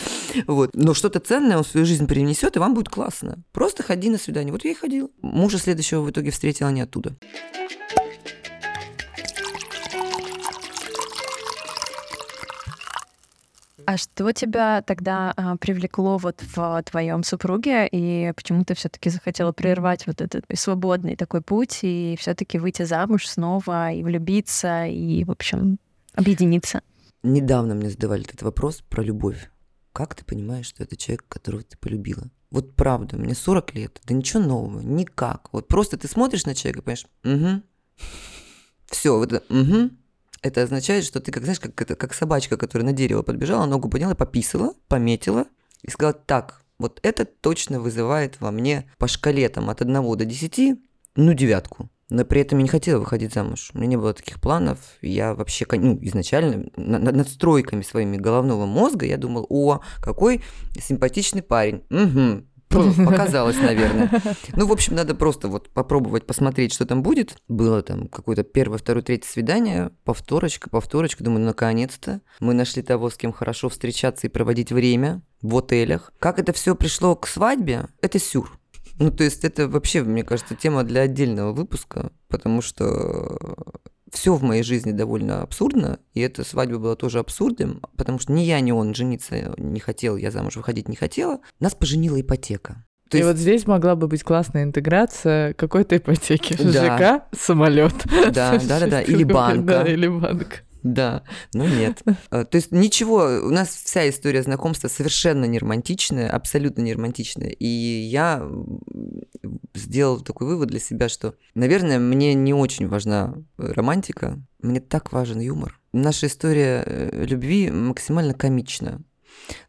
[0.46, 0.70] Вот.
[0.74, 3.42] Но что-то ценное он в свою жизнь принесет, и вам будет классно.
[3.52, 4.52] Просто ходи на свидание.
[4.52, 5.10] Вот я и ходил.
[5.22, 7.16] Мужа следующего в итоге встретила не оттуда.
[13.86, 19.52] А что тебя тогда а, привлекло вот в твоем супруге, и почему ты все-таки захотела
[19.52, 25.30] прервать вот этот свободный такой путь и все-таки выйти замуж снова и влюбиться и, в
[25.30, 25.78] общем,
[26.14, 26.82] объединиться?
[27.22, 29.50] Недавно мне задавали этот вопрос про любовь.
[29.92, 32.24] Как ты понимаешь, что это человек, которого ты полюбила?
[32.50, 35.48] Вот правда, мне 40 лет, да ничего нового, никак.
[35.52, 37.62] Вот просто ты смотришь на человека и понимаешь, угу,
[38.86, 39.90] все, вот это, угу,
[40.42, 43.88] это означает, что ты, как знаешь, как, это, как собачка, которая на дерево подбежала, ногу
[43.88, 45.46] подняла, пописала, пометила
[45.82, 50.24] и сказала, так, вот это точно вызывает во мне по шкале там от 1 до
[50.24, 50.78] 10,
[51.16, 51.88] ну, девятку.
[52.08, 53.70] Но при этом я не хотела выходить замуж.
[53.74, 54.78] У меня не было таких планов.
[55.02, 60.44] Я вообще, ну, изначально над надстройками своими головного мозга я думал, о, какой
[60.78, 61.82] симпатичный парень.
[61.90, 62.44] Угу,
[63.04, 64.10] Показалось, наверное.
[64.54, 67.36] Ну, в общем, надо просто вот попробовать посмотреть, что там будет.
[67.48, 71.24] Было там какое-то первое, второе, третье свидание, повторочка, повторочка.
[71.24, 76.12] Думаю, ну, наконец-то мы нашли того, с кем хорошо встречаться и проводить время в отелях.
[76.18, 78.58] Как это все пришло к свадьбе, это сюр.
[78.98, 83.38] Ну, то есть это вообще, мне кажется, тема для отдельного выпуска, потому что
[84.16, 88.40] все в моей жизни довольно абсурдно, и эта свадьба была тоже абсурдом, потому что ни
[88.40, 91.40] я, ни он жениться не хотел, я замуж выходить не хотела.
[91.60, 92.84] Нас поженила ипотека.
[93.10, 93.28] То и есть...
[93.28, 96.56] вот здесь могла бы быть классная интеграция какой-то ипотеки.
[96.60, 96.96] Да.
[96.96, 97.94] ЖК, самолет.
[98.32, 99.02] Да, да, да, да.
[99.02, 99.62] Или банка.
[99.66, 100.64] Да, или банк.
[100.86, 102.02] Да, но нет.
[102.30, 107.48] А, то есть ничего, у нас вся история знакомства совершенно не романтичная, абсолютно не романтичная.
[107.48, 108.48] И я
[109.74, 115.40] сделал такой вывод для себя, что, наверное, мне не очень важна романтика, мне так важен
[115.40, 115.80] юмор.
[115.92, 119.02] Наша история э, любви максимально комична.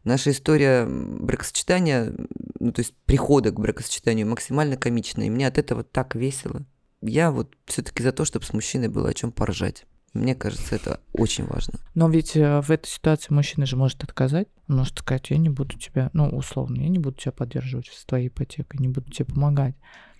[0.04, 2.14] Наша история бракосочетания,
[2.60, 6.64] ну то есть прихода к бракосочетанию максимально комична, и мне от этого так весело.
[7.02, 9.84] Я вот все-таки за то, чтобы с мужчиной было о чем поржать.
[10.18, 11.78] Мне кажется, это очень важно.
[11.94, 14.48] Но ведь э, в этой ситуации мужчина же может отказать.
[14.68, 18.04] Он может сказать, я не буду тебя, ну, условно, я не буду тебя поддерживать с
[18.04, 19.74] твоей ипотекой, не буду тебе помогать.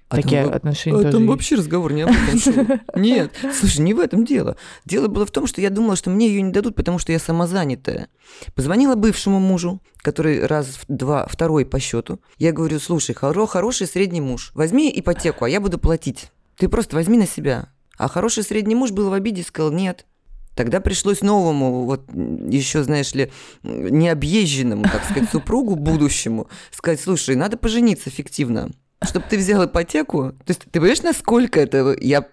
[0.09, 3.93] А Такие там, отношения а тоже там вообще разговор не об этом Нет, слушай, не
[3.93, 4.57] в этом дело.
[4.87, 7.19] Дело было в том, что я думала, что мне ее не дадут, потому что я
[7.19, 8.09] самозанятая.
[8.55, 12.21] Позвонила бывшему мужу, который раз, два, второй по счету.
[12.39, 16.31] Я говорю, слушай, хоро, хороший средний муж, возьми ипотеку, а я буду платить.
[16.57, 17.69] Ты просто возьми на себя.
[17.99, 20.07] А хороший средний муж был в обиде сказал «нет».
[20.55, 23.31] Тогда пришлось новому, вот еще, знаешь ли,
[23.63, 28.71] необъезженному, так сказать, супругу будущему сказать, слушай, надо пожениться фиктивно,
[29.05, 30.33] чтобы ты взял ипотеку.
[30.33, 31.97] То есть ты понимаешь, насколько это...
[32.01, 32.27] Я,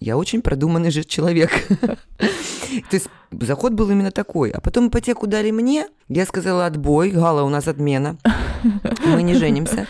[0.00, 1.50] я очень продуманный же человек.
[1.68, 4.52] То есть заход был именно такой.
[4.52, 5.88] А потом ипотеку дали мне.
[6.08, 7.10] Я сказала отбой.
[7.10, 8.16] Гала, у нас отмена.
[9.04, 9.86] Мы не женимся.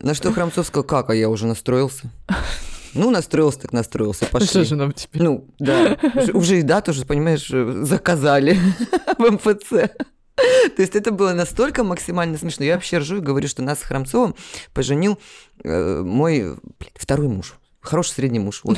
[0.00, 2.10] На что Храмцов сказал, как, а я уже настроился.
[2.96, 4.48] Ну, настроился, так настроился, пошли.
[4.48, 5.22] Что же нам теперь?
[5.22, 5.96] Ну, да.
[6.32, 8.58] Уже и да, тоже, понимаешь, заказали
[9.18, 9.90] в МФЦ.
[10.76, 12.64] То есть это было настолько максимально смешно.
[12.64, 14.34] Я вообще ржу и говорю, что нас с Храмцовым
[14.74, 15.18] поженил
[15.64, 17.54] э, мой блин, второй муж.
[17.80, 18.60] Хороший средний муж.
[18.64, 18.76] Вот.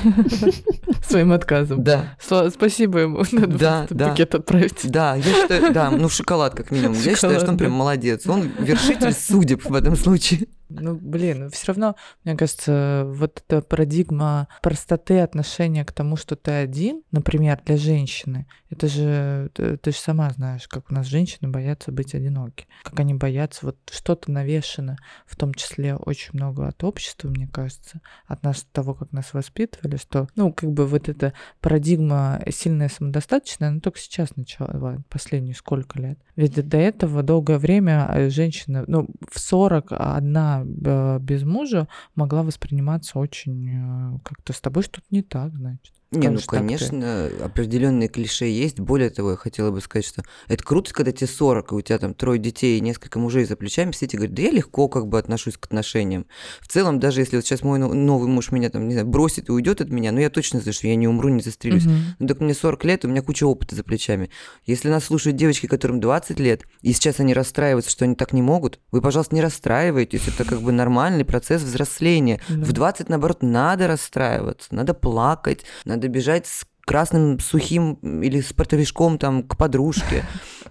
[1.08, 1.82] Своим отказом.
[1.82, 2.16] Да.
[2.20, 3.24] Спасибо ему.
[3.32, 4.08] Надо да, да.
[4.10, 4.80] пакет отправить.
[4.84, 6.94] Да, я считаю, да, ну шоколад как минимум.
[6.94, 8.26] Шоколад, я считаю, что он прям молодец.
[8.26, 10.46] Он вершитель судеб в этом случае.
[10.68, 16.50] Ну, блин, все равно, мне кажется, вот эта парадигма простоты отношения к тому, что ты
[16.50, 21.48] один, например, для женщины, это же, ты, ты же сама знаешь, как у нас женщины
[21.50, 26.84] боятся быть одиноки, как они боятся, вот что-то навешено, в том числе очень много от
[26.84, 31.32] общества, мне кажется, от нас, того, как нас воспитывали, что, ну, как бы вот эта
[31.60, 36.18] парадигма сильная самодостаточная, она только сейчас начала, последние сколько лет.
[36.38, 43.18] Ведь до этого долгое время э, женщина, ну, в 40 одна без мужа могла восприниматься
[43.18, 45.97] очень э, как-то с тобой что-то не так, значит.
[46.10, 48.80] Не, ну, конечно, определенные клише есть.
[48.80, 51.98] Более того, я хотела бы сказать, что это круто, когда тебе 40, и у тебя
[51.98, 55.06] там трое детей и несколько мужей за плечами, все эти говорят, да я легко как
[55.06, 56.26] бы отношусь к отношениям.
[56.60, 59.52] В целом, даже если вот сейчас мой новый муж меня там, не знаю, бросит и
[59.52, 61.84] уйдет от меня, ну я точно знаю, что я не умру, не застрелюсь.
[61.84, 61.94] Угу.
[62.20, 64.30] Ну так мне 40 лет, у меня куча опыта за плечами.
[64.64, 68.40] Если нас слушают девочки, которым 20 лет, и сейчас они расстраиваются, что они так не
[68.40, 70.26] могут, вы, пожалуйста, не расстраивайтесь.
[70.26, 72.40] Это как бы нормальный процесс взросления.
[72.48, 72.64] Да.
[72.64, 78.52] В 20, наоборот, надо расстраиваться, надо плакать, надо надо бежать с красным сухим или с
[78.52, 80.24] портовишком там к подружке.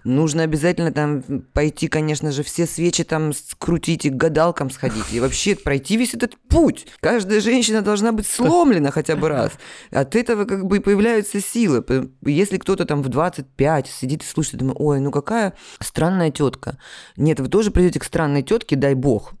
[0.04, 1.22] Нужно обязательно там
[1.52, 5.04] пойти, конечно же, все свечи там скрутить и к гадалкам сходить.
[5.12, 6.86] И вообще пройти весь этот путь.
[7.00, 9.52] Каждая женщина должна быть сломлена хотя бы раз.
[9.92, 11.84] От этого как бы появляются силы.
[12.24, 16.78] Если кто-то там в 25 сидит и слушает, думает, ой, ну какая странная тетка.
[17.16, 19.34] Нет, вы тоже придете к странной тетке, дай бог.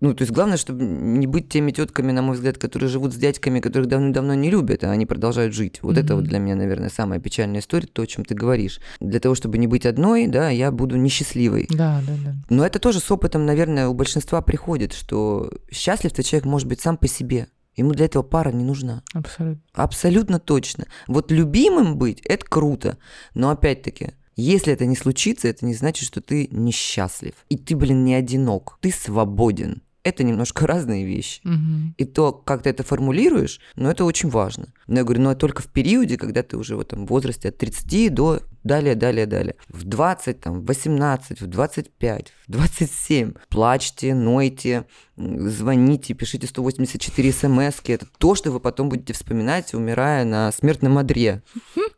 [0.00, 3.16] Ну, то есть главное, чтобы не быть теми тетками, на мой взгляд, которые живут с
[3.16, 5.80] дядьками, которых давно-давно не любят, а они продолжают жить.
[5.82, 6.04] Вот mm-hmm.
[6.04, 8.80] это вот для меня, наверное, самая печальная история, то, о чем ты говоришь.
[9.00, 11.66] Для того, чтобы не быть одной, да, я буду несчастливой.
[11.70, 12.34] Да, да, да.
[12.48, 16.96] Но это тоже с опытом, наверное, у большинства приходит, что счастлив-то человек может быть сам
[16.96, 17.48] по себе.
[17.76, 19.02] Ему для этого пара не нужна.
[19.14, 19.62] Абсолютно.
[19.72, 20.86] Абсолютно точно.
[21.06, 22.98] Вот любимым быть– это круто.
[23.34, 27.34] Но опять-таки, если это не случится, это не значит, что ты несчастлив.
[27.48, 28.78] И ты, блин, не одинок.
[28.80, 31.40] Ты свободен это немножко разные вещи.
[31.44, 31.94] Угу.
[31.96, 34.72] И то, как ты это формулируешь, ну, это очень важно.
[34.86, 37.58] Но я говорю, ну, это только в периоде, когда ты уже в этом возрасте от
[37.58, 39.56] 30 до далее, далее, далее.
[39.68, 44.86] В 20, там, в 18, в 25, в 27 плачьте, нойте,
[45.18, 51.42] звоните, пишите 184 смс Это то, что вы потом будете вспоминать, умирая на смертном одре.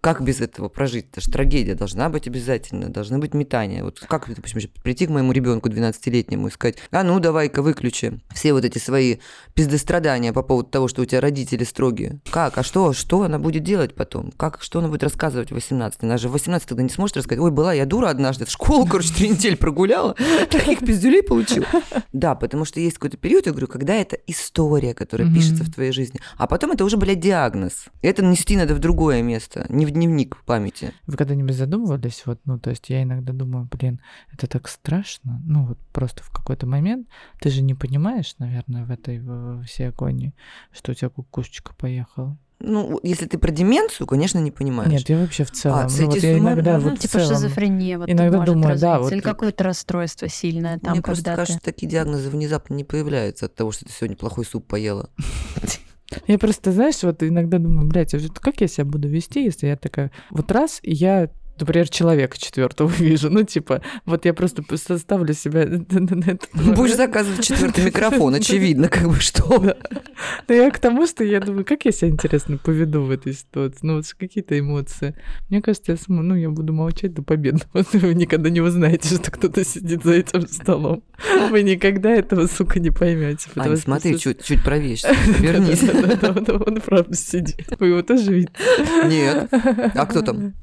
[0.01, 1.07] Как без этого прожить?
[1.13, 3.85] Это же трагедия должна быть обязательно, должны быть метания.
[3.85, 8.53] Вот как, допустим, прийти к моему ребенку 12-летнему и сказать, а ну давай-ка выключи все
[8.53, 9.19] вот эти свои
[9.55, 12.21] пиздострадания по поводу того, что у тебя родители строгие.
[12.31, 12.57] Как?
[12.59, 12.93] А что?
[12.93, 14.33] Что она будет делать потом?
[14.37, 14.63] Как?
[14.63, 16.03] Что она будет рассказывать в 18?
[16.03, 18.87] Она же в 18 тогда не сможет рассказать, ой, была я дура однажды, в школу,
[18.87, 20.15] короче, три недели прогуляла,
[20.51, 21.65] таких пиздюлей получил.
[22.13, 25.35] Да, потому что есть какой-то период, я говорю, когда это история, которая mm-hmm.
[25.35, 27.87] пишется в твоей жизни, а потом это уже, блядь, диагноз.
[28.03, 30.93] Это нести надо в другое место, не в дневник памяти.
[31.07, 34.01] Вы когда-нибудь задумывались, вот, ну, то есть я иногда думаю, блин,
[34.33, 37.09] это так страшно, ну, вот просто в какой-то момент
[37.41, 40.35] ты же не понимаешь, наверное, в этой в всей агонии,
[40.73, 42.37] что у тебя кукушечка поехала.
[42.63, 44.91] Ну, если ты про деменцию, конечно, не понимаешь.
[44.91, 45.79] Нет, я вообще в целом.
[45.79, 49.01] А, ну, вот я иногда ну, вот типа целом, шизофрения вот иногда думаю, развиться, да,
[49.01, 51.37] вот или какое-то расстройство сильное там, Мне просто ты...
[51.37, 55.09] кажется, такие диагнозы внезапно не появляются от того, что ты сегодня плохой суп поела.
[56.27, 59.77] Я просто, знаешь, вот иногда думаю, блядь, а как я себя буду вести, если я
[59.77, 61.31] такая, вот раз, и я
[61.61, 63.31] например, человека четвертого вижу.
[63.31, 65.67] Ну, типа, вот я просто составлю себя...
[66.55, 69.77] Будешь заказывать четвертый микрофон, очевидно, как бы что.
[70.49, 73.79] Но я к тому, что я думаю, как я себя, интересно, поведу в этой ситуации.
[73.83, 75.15] Ну, вот какие-то эмоции.
[75.49, 77.85] Мне кажется, я, ну, я буду молчать до победного.
[77.93, 81.03] Вы никогда не узнаете, что кто-то сидит за этим столом.
[81.51, 83.49] Вы никогда этого, сука, не поймете.
[83.57, 84.97] Ань, смотри, чуть, чуть правее,
[85.39, 85.83] вернись.
[86.67, 87.77] Он правда сидит.
[87.79, 88.53] Вы его тоже видите?
[89.07, 89.49] Нет.
[89.51, 90.55] А кто там?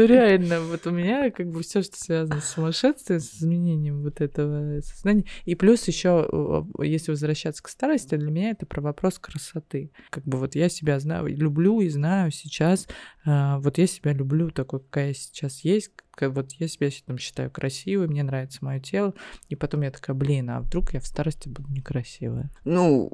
[0.00, 4.22] Ну реально, вот у меня как бы все, что связано с сумасшествием, с изменением вот
[4.22, 5.26] этого сознания.
[5.44, 9.92] И плюс еще, если возвращаться к старости, для меня это про вопрос красоты.
[10.08, 12.88] Как бы вот я себя знаю, люблю и знаю сейчас,
[13.26, 15.90] а, вот я себя люблю такой, какая я сейчас есть,
[16.20, 19.14] вот я себя там считаю красивой, мне нравится мое тело,
[19.48, 22.50] и потом я такая, блин, а вдруг я в старости буду некрасивая?
[22.64, 23.10] Ну,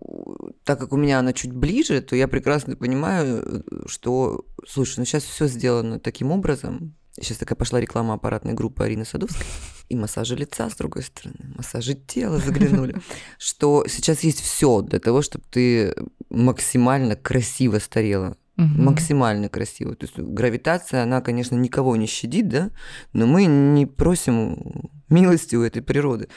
[0.65, 5.25] так как у меня она чуть ближе, то я прекрасно понимаю, что, слушай, ну сейчас
[5.25, 9.47] все сделано таким образом, Сейчас такая пошла реклама аппаратной группы Арины Садовской.
[9.89, 13.01] И массажи лица, с другой стороны, массажи тела заглянули.
[13.39, 15.95] Что сейчас есть все для того, чтобы ты
[16.29, 18.67] максимально красиво старела угу.
[18.67, 19.95] максимально красиво.
[19.95, 22.71] То есть гравитация, она, конечно, никого не щадит, да,
[23.13, 26.29] но мы не просим милости у этой природы.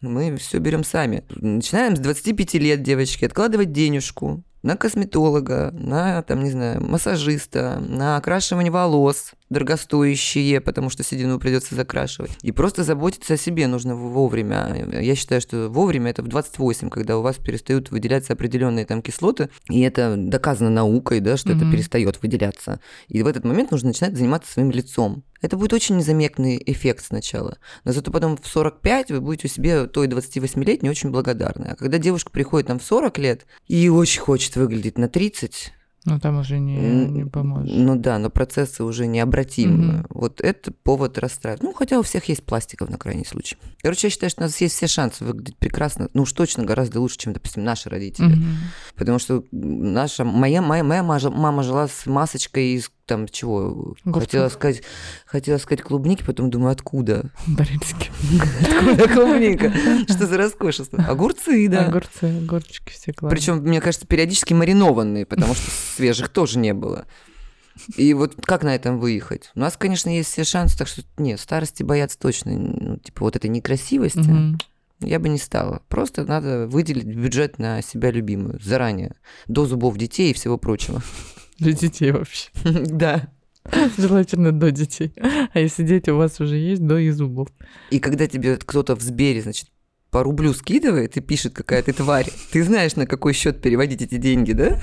[0.00, 1.24] Мы все берем сами.
[1.30, 8.16] Начинаем с 25 лет, девочки, откладывать денежку на косметолога, на, там, не знаю, массажиста, на
[8.16, 12.32] окрашивание волос, дорогостоящие, потому что седину придется закрашивать.
[12.42, 14.88] И просто заботиться о себе нужно вовремя.
[15.00, 19.50] Я считаю, что вовремя это в 28, когда у вас перестают выделяться определенные там кислоты,
[19.68, 21.56] и это доказано наукой, да, что mm-hmm.
[21.56, 22.80] это перестает выделяться.
[23.08, 25.24] И в этот момент нужно начинать заниматься своим лицом.
[25.42, 27.58] Это будет очень незаметный эффект сначала.
[27.84, 31.66] Но зато потом в 45 вы будете у себе той 28-летней очень благодарны.
[31.72, 35.72] А когда девушка приходит там в 40 лет и очень хочет выглядеть на 30,
[36.04, 36.76] ну, там уже не,
[37.06, 37.72] не поможет.
[37.72, 40.00] Ну да, но процессы уже необратимы.
[40.00, 40.06] Угу.
[40.10, 41.62] Вот это повод расстраивать.
[41.62, 43.56] Ну, хотя у всех есть пластиков на крайний случай.
[43.82, 46.08] Короче, я считаю, что у нас есть все шансы выглядеть прекрасно.
[46.12, 48.32] Ну, уж точно гораздо лучше, чем, допустим, наши родители.
[48.32, 48.44] Угу.
[48.96, 53.94] Потому что наша, моя, моя, моя мама жила с масочкой из там чего?
[54.04, 54.22] Огурцов.
[54.22, 54.82] Хотела сказать,
[55.26, 57.30] хотела сказать клубники, потом думаю, откуда?
[57.46, 58.10] Барельский.
[58.62, 59.72] Откуда клубника?
[60.08, 61.04] Что за роскошество?
[61.06, 61.86] Огурцы, да.
[61.86, 63.36] Огурцы, огурчики все классные.
[63.36, 67.04] Причем, мне кажется, периодически маринованные, потому что свежих тоже не было.
[67.96, 69.50] И вот как на этом выехать?
[69.54, 72.52] У нас, конечно, есть все шансы, так что нет, старости бояться точно.
[72.52, 74.58] Ну, типа вот этой некрасивости угу.
[75.00, 75.82] я бы не стала.
[75.88, 79.14] Просто надо выделить бюджет на себя любимую заранее.
[79.48, 81.02] До зубов детей и всего прочего.
[81.62, 82.50] Для детей вообще.
[82.64, 83.28] Да.
[83.96, 85.14] Желательно до детей.
[85.54, 87.48] А если дети у вас уже есть, до и зубов.
[87.90, 89.68] И когда тебе кто-то в Сбере, значит,
[90.10, 94.16] по рублю скидывает и пишет, какая ты тварь, ты знаешь, на какой счет переводить эти
[94.16, 94.80] деньги, да?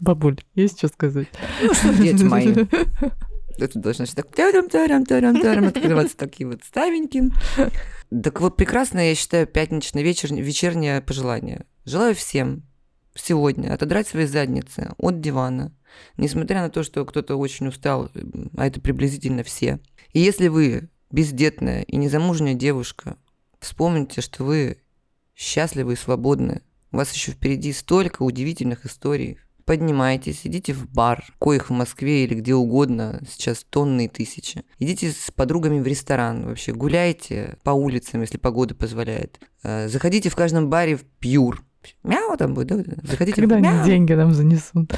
[0.00, 1.28] Бабуль, есть что сказать?
[1.62, 2.48] Ну что, дети мои,
[3.58, 7.30] это должно так тарам тарам тарам тарам открываться такие вот ставеньки.
[8.10, 11.66] Так вот, прекрасно, я считаю, пятничное вечер, вечернее пожелание.
[11.84, 12.62] Желаю всем
[13.14, 15.74] сегодня отодрать свои задницы от дивана,
[16.16, 18.10] несмотря на то, что кто-то очень устал,
[18.56, 19.80] а это приблизительно все.
[20.12, 23.16] И если вы бездетная и незамужняя девушка,
[23.60, 24.78] вспомните, что вы
[25.34, 26.62] счастливы и свободны.
[26.90, 29.38] У вас еще впереди столько удивительных историй,
[29.68, 34.64] поднимайтесь, идите в бар, коих в Москве или где угодно, сейчас тонны и тысячи.
[34.78, 39.38] Идите с подругами в ресторан, вообще гуляйте по улицам, если погода позволяет.
[39.62, 41.62] Э, заходите в каждом баре в пьюр.
[42.02, 42.94] Мяу там будет, да?
[43.02, 43.84] Заходите Когда в они мяу.
[43.84, 44.94] деньги нам занесут.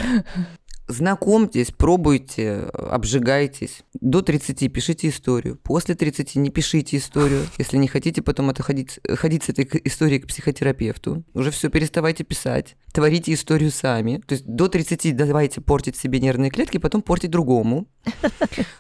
[0.91, 3.82] Знакомьтесь, пробуйте, обжигайтесь.
[4.01, 5.57] До 30 пишите историю.
[5.57, 7.47] После 30 не пишите историю.
[7.59, 11.24] Если не хотите потом это ходить, ходить с этой историей к психотерапевту.
[11.32, 12.76] Уже все переставайте писать.
[12.93, 14.20] Творите историю сами.
[14.26, 17.86] То есть до 30 давайте портить себе нервные клетки, потом портить другому.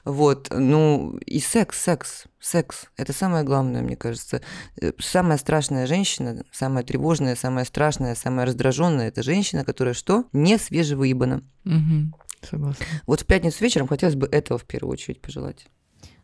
[0.04, 0.48] Вот.
[0.50, 2.86] Ну, и секс, секс, секс.
[2.96, 4.40] Это самое главное, мне кажется.
[4.80, 10.24] Э, Самая страшная женщина, самая тревожная, самая страшная, самая раздраженная, это женщина, которая что?
[10.32, 11.42] Не свежевыебана.
[11.64, 12.14] Мгм.
[12.42, 12.84] Согласна.
[13.06, 15.66] Вот в пятницу вечером хотелось бы этого в первую очередь пожелать.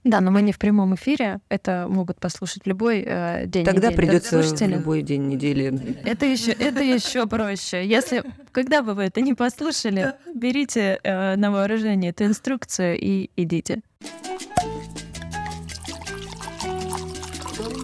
[0.04, 1.40] Да, но мы не в прямом эфире.
[1.48, 3.64] Это могут послушать в любой э, день.
[3.64, 3.96] Тогда недели.
[3.96, 5.98] придется в Слушатели, любой день недели.
[6.04, 7.84] Это еще, это еще проще.
[7.84, 13.82] Если, когда бы вы это не послушали, берите э, на вооружение эту инструкцию и идите.